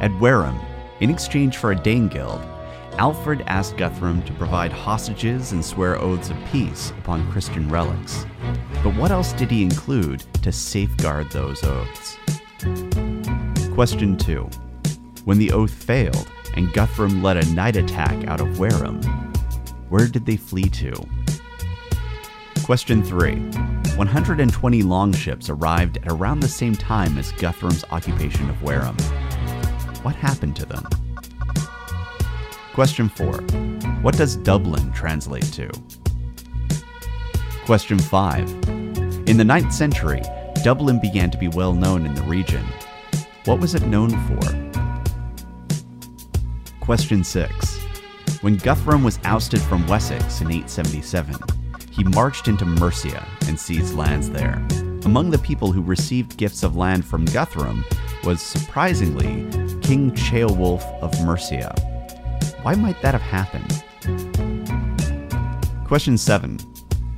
At 0.00 0.16
Wareham, 0.20 0.56
in 1.00 1.10
exchange 1.10 1.56
for 1.56 1.72
a 1.72 1.74
Danegeld, 1.74 2.40
Alfred 2.96 3.42
asked 3.48 3.76
Guthrum 3.76 4.22
to 4.22 4.32
provide 4.34 4.70
hostages 4.70 5.50
and 5.50 5.64
swear 5.64 6.00
oaths 6.00 6.30
of 6.30 6.36
peace 6.52 6.92
upon 7.00 7.28
Christian 7.32 7.68
relics. 7.68 8.24
But 8.84 8.94
what 8.94 9.10
else 9.10 9.32
did 9.32 9.50
he 9.50 9.64
include 9.64 10.20
to 10.42 10.52
safeguard 10.52 11.28
those 11.32 11.64
oaths? 11.64 12.16
Question 13.74 14.16
2. 14.16 14.48
When 15.24 15.38
the 15.38 15.50
oath 15.50 15.72
failed 15.72 16.30
and 16.54 16.72
Guthrum 16.72 17.20
led 17.20 17.36
a 17.36 17.52
night 17.52 17.74
attack 17.74 18.28
out 18.28 18.40
of 18.40 18.60
Wareham, 18.60 19.02
where 19.88 20.06
did 20.06 20.24
they 20.24 20.36
flee 20.36 20.68
to? 20.70 20.94
Question 22.62 23.02
3. 23.02 23.87
120 23.98 24.82
longships 24.84 25.50
arrived 25.50 25.96
at 25.96 26.12
around 26.12 26.38
the 26.38 26.46
same 26.46 26.76
time 26.76 27.18
as 27.18 27.32
Guthrum's 27.32 27.84
occupation 27.90 28.48
of 28.48 28.62
Wareham. 28.62 28.96
What 30.04 30.14
happened 30.14 30.54
to 30.54 30.66
them? 30.66 30.86
Question 32.74 33.08
4. 33.08 33.32
What 34.02 34.16
does 34.16 34.36
Dublin 34.36 34.92
translate 34.92 35.52
to? 35.54 35.68
Question 37.66 37.98
5. 37.98 38.48
In 39.26 39.36
the 39.36 39.42
9th 39.42 39.72
century, 39.72 40.22
Dublin 40.62 41.00
began 41.00 41.28
to 41.32 41.36
be 41.36 41.48
well 41.48 41.72
known 41.72 42.06
in 42.06 42.14
the 42.14 42.22
region. 42.22 42.64
What 43.46 43.58
was 43.58 43.74
it 43.74 43.82
known 43.82 44.10
for? 44.28 44.38
Question 46.78 47.24
6. 47.24 47.78
When 48.42 48.58
Guthrum 48.58 49.02
was 49.02 49.18
ousted 49.24 49.60
from 49.60 49.84
Wessex 49.88 50.40
in 50.40 50.52
877, 50.52 51.34
he 51.98 52.04
marched 52.04 52.46
into 52.46 52.64
Mercia 52.64 53.26
and 53.48 53.58
seized 53.58 53.96
lands 53.96 54.30
there. 54.30 54.64
Among 55.04 55.30
the 55.30 55.38
people 55.38 55.72
who 55.72 55.82
received 55.82 56.36
gifts 56.36 56.62
of 56.62 56.76
land 56.76 57.04
from 57.04 57.24
Guthrum 57.24 57.84
was 58.22 58.40
surprisingly 58.40 59.44
King 59.82 60.12
Ceolwulf 60.12 60.84
of 61.02 61.12
Mercia. 61.26 61.74
Why 62.62 62.76
might 62.76 63.02
that 63.02 63.14
have 63.14 63.22
happened? 63.22 63.82
Question 65.88 66.16
7. 66.16 66.58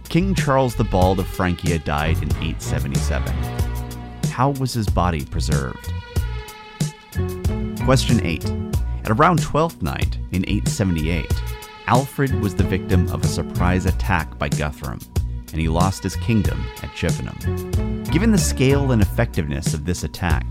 King 0.08 0.34
Charles 0.34 0.74
the 0.74 0.84
Bald 0.84 1.20
of 1.20 1.26
Francia 1.26 1.78
died 1.78 2.16
in 2.16 2.30
877. 2.36 3.34
How 4.30 4.50
was 4.52 4.72
his 4.72 4.88
body 4.88 5.26
preserved? 5.26 5.92
Question 7.84 8.24
8. 8.24 8.44
At 9.04 9.10
around 9.10 9.42
Twelfth 9.42 9.82
Night 9.82 10.16
in 10.32 10.48
878, 10.48 11.30
Alfred 11.90 12.40
was 12.40 12.54
the 12.54 12.62
victim 12.62 13.08
of 13.08 13.24
a 13.24 13.26
surprise 13.26 13.84
attack 13.84 14.38
by 14.38 14.48
Guthrum, 14.48 15.00
and 15.16 15.60
he 15.60 15.66
lost 15.66 16.04
his 16.04 16.14
kingdom 16.14 16.64
at 16.84 16.94
Chippenham. 16.94 18.04
Given 18.04 18.30
the 18.30 18.38
scale 18.38 18.92
and 18.92 19.02
effectiveness 19.02 19.74
of 19.74 19.84
this 19.84 20.04
attack, 20.04 20.46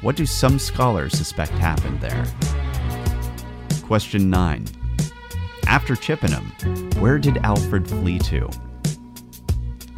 what 0.00 0.16
do 0.16 0.24
some 0.24 0.58
scholars 0.58 1.12
suspect 1.12 1.50
happened 1.50 2.00
there? 2.00 2.24
Question 3.82 4.30
9. 4.30 4.64
After 5.66 5.94
Chippenham, 5.94 6.50
where 6.98 7.18
did 7.18 7.36
Alfred 7.44 7.86
flee 7.86 8.18
to? 8.20 8.48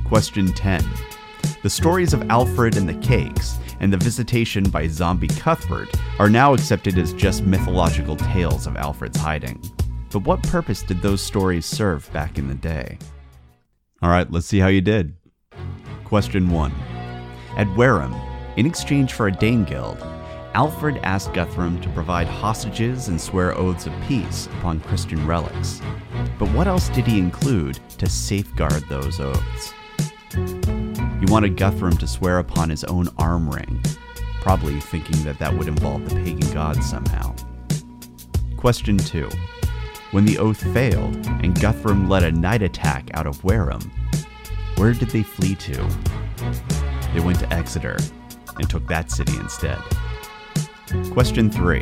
Question 0.04 0.52
10. 0.52 0.84
The 1.62 1.70
stories 1.70 2.12
of 2.12 2.28
Alfred 2.28 2.76
and 2.76 2.88
the 2.88 3.06
Cakes 3.06 3.60
and 3.78 3.92
the 3.92 3.98
visitation 3.98 4.68
by 4.68 4.88
zombie 4.88 5.28
Cuthbert 5.28 5.94
are 6.18 6.28
now 6.28 6.54
accepted 6.54 6.98
as 6.98 7.12
just 7.12 7.44
mythological 7.44 8.16
tales 8.16 8.66
of 8.66 8.74
Alfred's 8.76 9.18
hiding. 9.18 9.62
But 10.12 10.24
what 10.24 10.42
purpose 10.42 10.82
did 10.82 11.00
those 11.00 11.22
stories 11.22 11.64
serve 11.64 12.12
back 12.12 12.36
in 12.36 12.48
the 12.48 12.54
day? 12.54 12.98
All 14.02 14.10
right, 14.10 14.30
let's 14.30 14.46
see 14.46 14.58
how 14.58 14.68
you 14.68 14.82
did. 14.82 15.14
Question 16.04 16.50
1. 16.50 16.72
At 17.56 17.74
Wareham, 17.76 18.14
in 18.56 18.66
exchange 18.66 19.14
for 19.14 19.28
a 19.28 19.32
Danegeld, 19.32 19.98
Alfred 20.54 20.98
asked 21.02 21.32
Guthrum 21.32 21.80
to 21.80 21.88
provide 21.90 22.26
hostages 22.26 23.08
and 23.08 23.18
swear 23.18 23.56
oaths 23.56 23.86
of 23.86 23.94
peace 24.06 24.48
upon 24.58 24.80
Christian 24.80 25.26
relics. 25.26 25.80
But 26.38 26.50
what 26.50 26.66
else 26.66 26.90
did 26.90 27.06
he 27.06 27.18
include 27.18 27.80
to 27.96 28.06
safeguard 28.06 28.86
those 28.90 29.18
oaths? 29.18 29.72
He 30.34 31.26
wanted 31.32 31.56
Guthrum 31.56 31.96
to 31.96 32.06
swear 32.06 32.38
upon 32.38 32.68
his 32.68 32.84
own 32.84 33.08
arm 33.16 33.48
ring, 33.48 33.82
probably 34.42 34.78
thinking 34.78 35.24
that 35.24 35.38
that 35.38 35.56
would 35.56 35.68
involve 35.68 36.06
the 36.06 36.16
pagan 36.16 36.52
gods 36.52 36.84
somehow. 36.84 37.34
Question 38.58 38.98
2. 38.98 39.30
When 40.12 40.26
the 40.26 40.36
oath 40.36 40.62
failed 40.74 41.16
and 41.26 41.58
Guthrum 41.58 42.06
led 42.06 42.22
a 42.22 42.30
night 42.30 42.60
attack 42.60 43.08
out 43.14 43.26
of 43.26 43.42
Wareham, 43.44 43.90
where 44.76 44.92
did 44.92 45.08
they 45.08 45.22
flee 45.22 45.54
to? 45.54 45.88
They 47.14 47.20
went 47.20 47.38
to 47.38 47.50
Exeter 47.50 47.96
and 48.58 48.68
took 48.68 48.86
that 48.88 49.10
city 49.10 49.34
instead. 49.38 49.78
Question 51.12 51.50
3. 51.50 51.80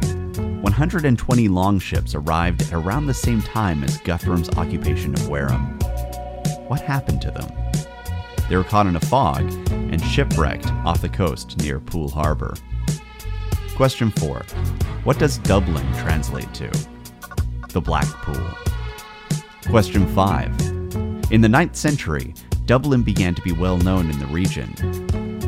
120 0.61 1.49
longships 1.49 2.15
arrived 2.15 2.63
at 2.63 2.73
around 2.73 3.07
the 3.07 3.15
same 3.15 3.43
time 3.43 3.83
as 3.83 3.99
Guthrum's 3.99 4.51
occupation 4.51 5.13
of 5.15 5.29
Wareham. 5.29 5.77
What 6.69 6.83
happened 6.83 7.21
to 7.23 7.33
them? 7.33 7.51
They 8.49 8.57
were 8.57 8.63
caught 8.63 8.87
in 8.87 8.95
a 8.95 9.01
fog 9.01 9.43
and 9.73 10.01
shipwrecked 10.01 10.73
off 10.85 11.01
the 11.01 11.09
coast 11.09 11.59
near 11.59 11.81
Poole 11.81 12.11
Harbor. 12.11 12.55
Question 13.75 14.13
4. 14.13 14.45
What 15.03 15.19
does 15.19 15.39
Dublin 15.39 15.93
translate 15.95 16.55
to? 16.55 16.71
The 17.73 17.81
Black 17.81 18.07
Pool. 18.23 18.49
Question 19.69 20.05
5. 20.13 20.61
In 21.31 21.41
the 21.41 21.47
9th 21.47 21.77
century, 21.77 22.35
Dublin 22.67 23.03
began 23.03 23.33
to 23.37 23.43
be 23.43 23.53
well 23.53 23.79
known 23.79 24.11
in 24.11 24.19
the 24.19 24.27
region. 24.27 24.71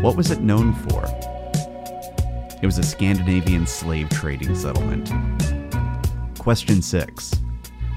What 0.01 0.17
was 0.17 0.31
it 0.31 0.41
known 0.41 0.73
for? 0.73 1.05
It 2.63 2.67
was 2.67 2.79
a 2.79 2.85
Scandinavian 2.85 3.67
slave 3.67 4.09
trading 4.11 4.55
settlement. 4.55 5.11
Question 6.39 6.81
6. 6.81 7.33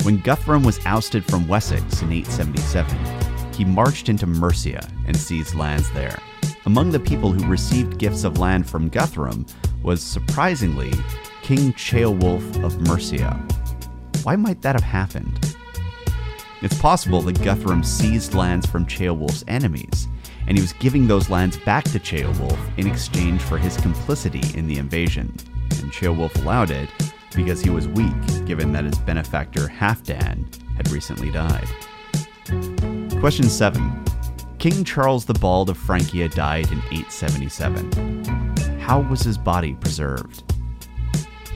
When 0.01 0.21
Guthrum 0.21 0.63
was 0.63 0.83
ousted 0.87 1.23
from 1.23 1.47
Wessex 1.47 2.01
in 2.01 2.11
877, 2.11 3.53
he 3.53 3.63
marched 3.63 4.09
into 4.09 4.25
Mercia 4.25 4.89
and 5.05 5.15
seized 5.15 5.53
lands 5.53 5.91
there. 5.91 6.17
Among 6.65 6.89
the 6.89 6.99
people 6.99 7.31
who 7.31 7.47
received 7.47 7.99
gifts 7.99 8.23
of 8.23 8.39
land 8.39 8.67
from 8.67 8.89
Guthrum 8.89 9.45
was 9.83 10.01
surprisingly 10.01 10.93
King 11.43 11.73
Ceolwulf 11.73 12.63
of 12.63 12.81
Mercia. 12.87 13.39
Why 14.25 14.35
might 14.35 14.63
that 14.63 14.73
have 14.73 14.83
happened? 14.83 15.55
It's 16.63 16.81
possible 16.81 17.21
that 17.21 17.43
Guthrum 17.43 17.83
seized 17.83 18.33
lands 18.33 18.65
from 18.65 18.87
Ceolwulf's 18.87 19.43
enemies, 19.47 20.07
and 20.47 20.57
he 20.57 20.63
was 20.63 20.73
giving 20.73 21.05
those 21.05 21.29
lands 21.29 21.57
back 21.57 21.83
to 21.83 21.99
Ceolwulf 21.99 22.57
in 22.79 22.87
exchange 22.87 23.39
for 23.43 23.59
his 23.59 23.77
complicity 23.77 24.41
in 24.57 24.65
the 24.65 24.79
invasion. 24.79 25.31
And 25.79 25.91
Ceolwulf 25.91 26.41
allowed 26.41 26.71
it 26.71 26.89
because 27.35 27.61
he 27.61 27.69
was 27.69 27.87
weak, 27.89 28.15
given 28.47 28.73
that 28.73 28.85
his 28.85 28.97
benefactor 28.97 29.67
Halfdan 29.67 30.47
had 30.75 30.89
recently 30.89 31.29
died. 31.29 31.67
Question 33.19 33.47
7. 33.47 34.05
King 34.57 34.83
Charles 34.83 35.25
the 35.25 35.35
Bald 35.35 35.69
of 35.69 35.77
Francia 35.77 36.29
died 36.29 36.71
in 36.71 36.79
877. 36.91 38.79
How 38.79 39.01
was 39.01 39.21
his 39.21 39.37
body 39.37 39.75
preserved? 39.75 40.54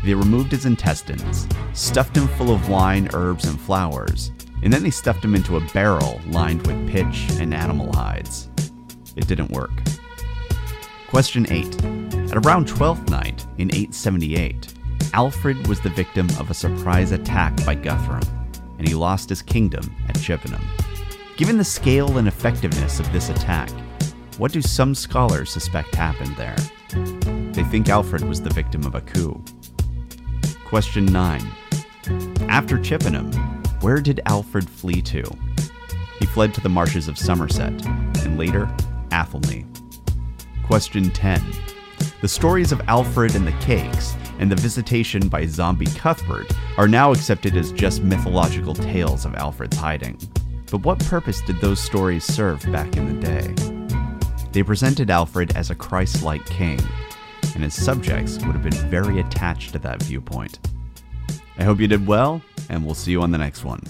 They 0.03 0.13
removed 0.13 0.51
his 0.51 0.65
intestines, 0.65 1.47
stuffed 1.73 2.15
him 2.15 2.27
full 2.29 2.53
of 2.53 2.69
wine, 2.69 3.09
herbs, 3.13 3.45
and 3.45 3.59
flowers, 3.59 4.31
and 4.63 4.71
then 4.71 4.83
they 4.83 4.89
stuffed 4.89 5.23
him 5.23 5.35
into 5.35 5.57
a 5.57 5.67
barrel 5.73 6.21
lined 6.27 6.65
with 6.65 6.89
pitch 6.89 7.27
and 7.39 7.53
animal 7.53 7.93
hides. 7.93 8.49
It 9.15 9.27
didn't 9.27 9.51
work. 9.51 9.71
Question 11.07 11.47
8. 11.49 11.83
At 12.31 12.45
around 12.45 12.67
Twelfth 12.67 13.09
Night 13.09 13.45
in 13.57 13.73
878, 13.73 14.73
Alfred 15.13 15.67
was 15.67 15.79
the 15.79 15.89
victim 15.89 16.27
of 16.39 16.49
a 16.49 16.53
surprise 16.53 17.11
attack 17.11 17.65
by 17.65 17.75
Guthrum, 17.75 18.21
and 18.77 18.87
he 18.87 18.93
lost 18.93 19.29
his 19.29 19.41
kingdom 19.41 19.95
at 20.07 20.19
Chippenham. 20.19 20.65
Given 21.35 21.57
the 21.57 21.63
scale 21.63 22.17
and 22.17 22.27
effectiveness 22.27 22.99
of 22.99 23.11
this 23.11 23.29
attack, 23.29 23.69
what 24.37 24.51
do 24.51 24.61
some 24.61 24.93
scholars 24.93 25.51
suspect 25.51 25.95
happened 25.95 26.35
there? 26.37 26.55
They 27.53 27.63
think 27.63 27.89
Alfred 27.89 28.23
was 28.23 28.41
the 28.41 28.49
victim 28.51 28.85
of 28.85 28.95
a 28.95 29.01
coup. 29.01 29.43
Question 30.69 31.07
9. 31.07 31.41
After 32.47 32.77
Chippenham, 32.77 33.33
where 33.81 33.99
did 33.99 34.21
Alfred 34.27 34.69
flee 34.69 35.01
to? 35.01 35.23
He 36.19 36.27
fled 36.27 36.53
to 36.53 36.61
the 36.61 36.69
marshes 36.69 37.07
of 37.07 37.17
Somerset, 37.17 37.73
and 37.87 38.37
later, 38.37 38.69
Athelney. 39.11 39.65
Question 40.63 41.09
10. 41.09 41.41
The 42.21 42.27
stories 42.27 42.71
of 42.71 42.83
Alfred 42.87 43.33
and 43.33 43.47
the 43.47 43.51
Cakes 43.53 44.15
and 44.37 44.51
the 44.51 44.55
visitation 44.57 45.27
by 45.27 45.47
zombie 45.47 45.87
Cuthbert 45.87 46.51
are 46.77 46.87
now 46.87 47.11
accepted 47.13 47.57
as 47.57 47.71
just 47.71 48.03
mythological 48.03 48.75
tales 48.75 49.25
of 49.25 49.33
Alfred's 49.33 49.77
hiding. 49.77 50.19
But 50.69 50.83
what 50.83 50.99
purpose 50.99 51.41
did 51.41 51.59
those 51.61 51.79
stories 51.79 52.23
serve 52.23 52.61
back 52.71 52.95
in 52.95 53.19
the 53.19 53.25
day? 53.25 53.55
They 54.51 54.61
presented 54.61 55.09
Alfred 55.09 55.55
as 55.55 55.71
a 55.71 55.75
Christ 55.75 56.21
like 56.21 56.45
king, 56.45 56.79
and 57.55 57.63
his 57.63 57.73
subjects 57.73 58.37
would 58.37 58.55
have 58.55 58.63
been 58.63 58.89
very 58.89 59.19
attached 59.19 59.73
to 59.73 59.79
that 59.79 60.01
viewpoint. 60.03 60.59
I 61.57 61.63
hope 61.63 61.79
you 61.79 61.87
did 61.87 62.07
well, 62.07 62.41
and 62.69 62.85
we'll 62.85 62.95
see 62.95 63.11
you 63.11 63.21
on 63.21 63.31
the 63.31 63.37
next 63.37 63.63
one. 63.63 63.81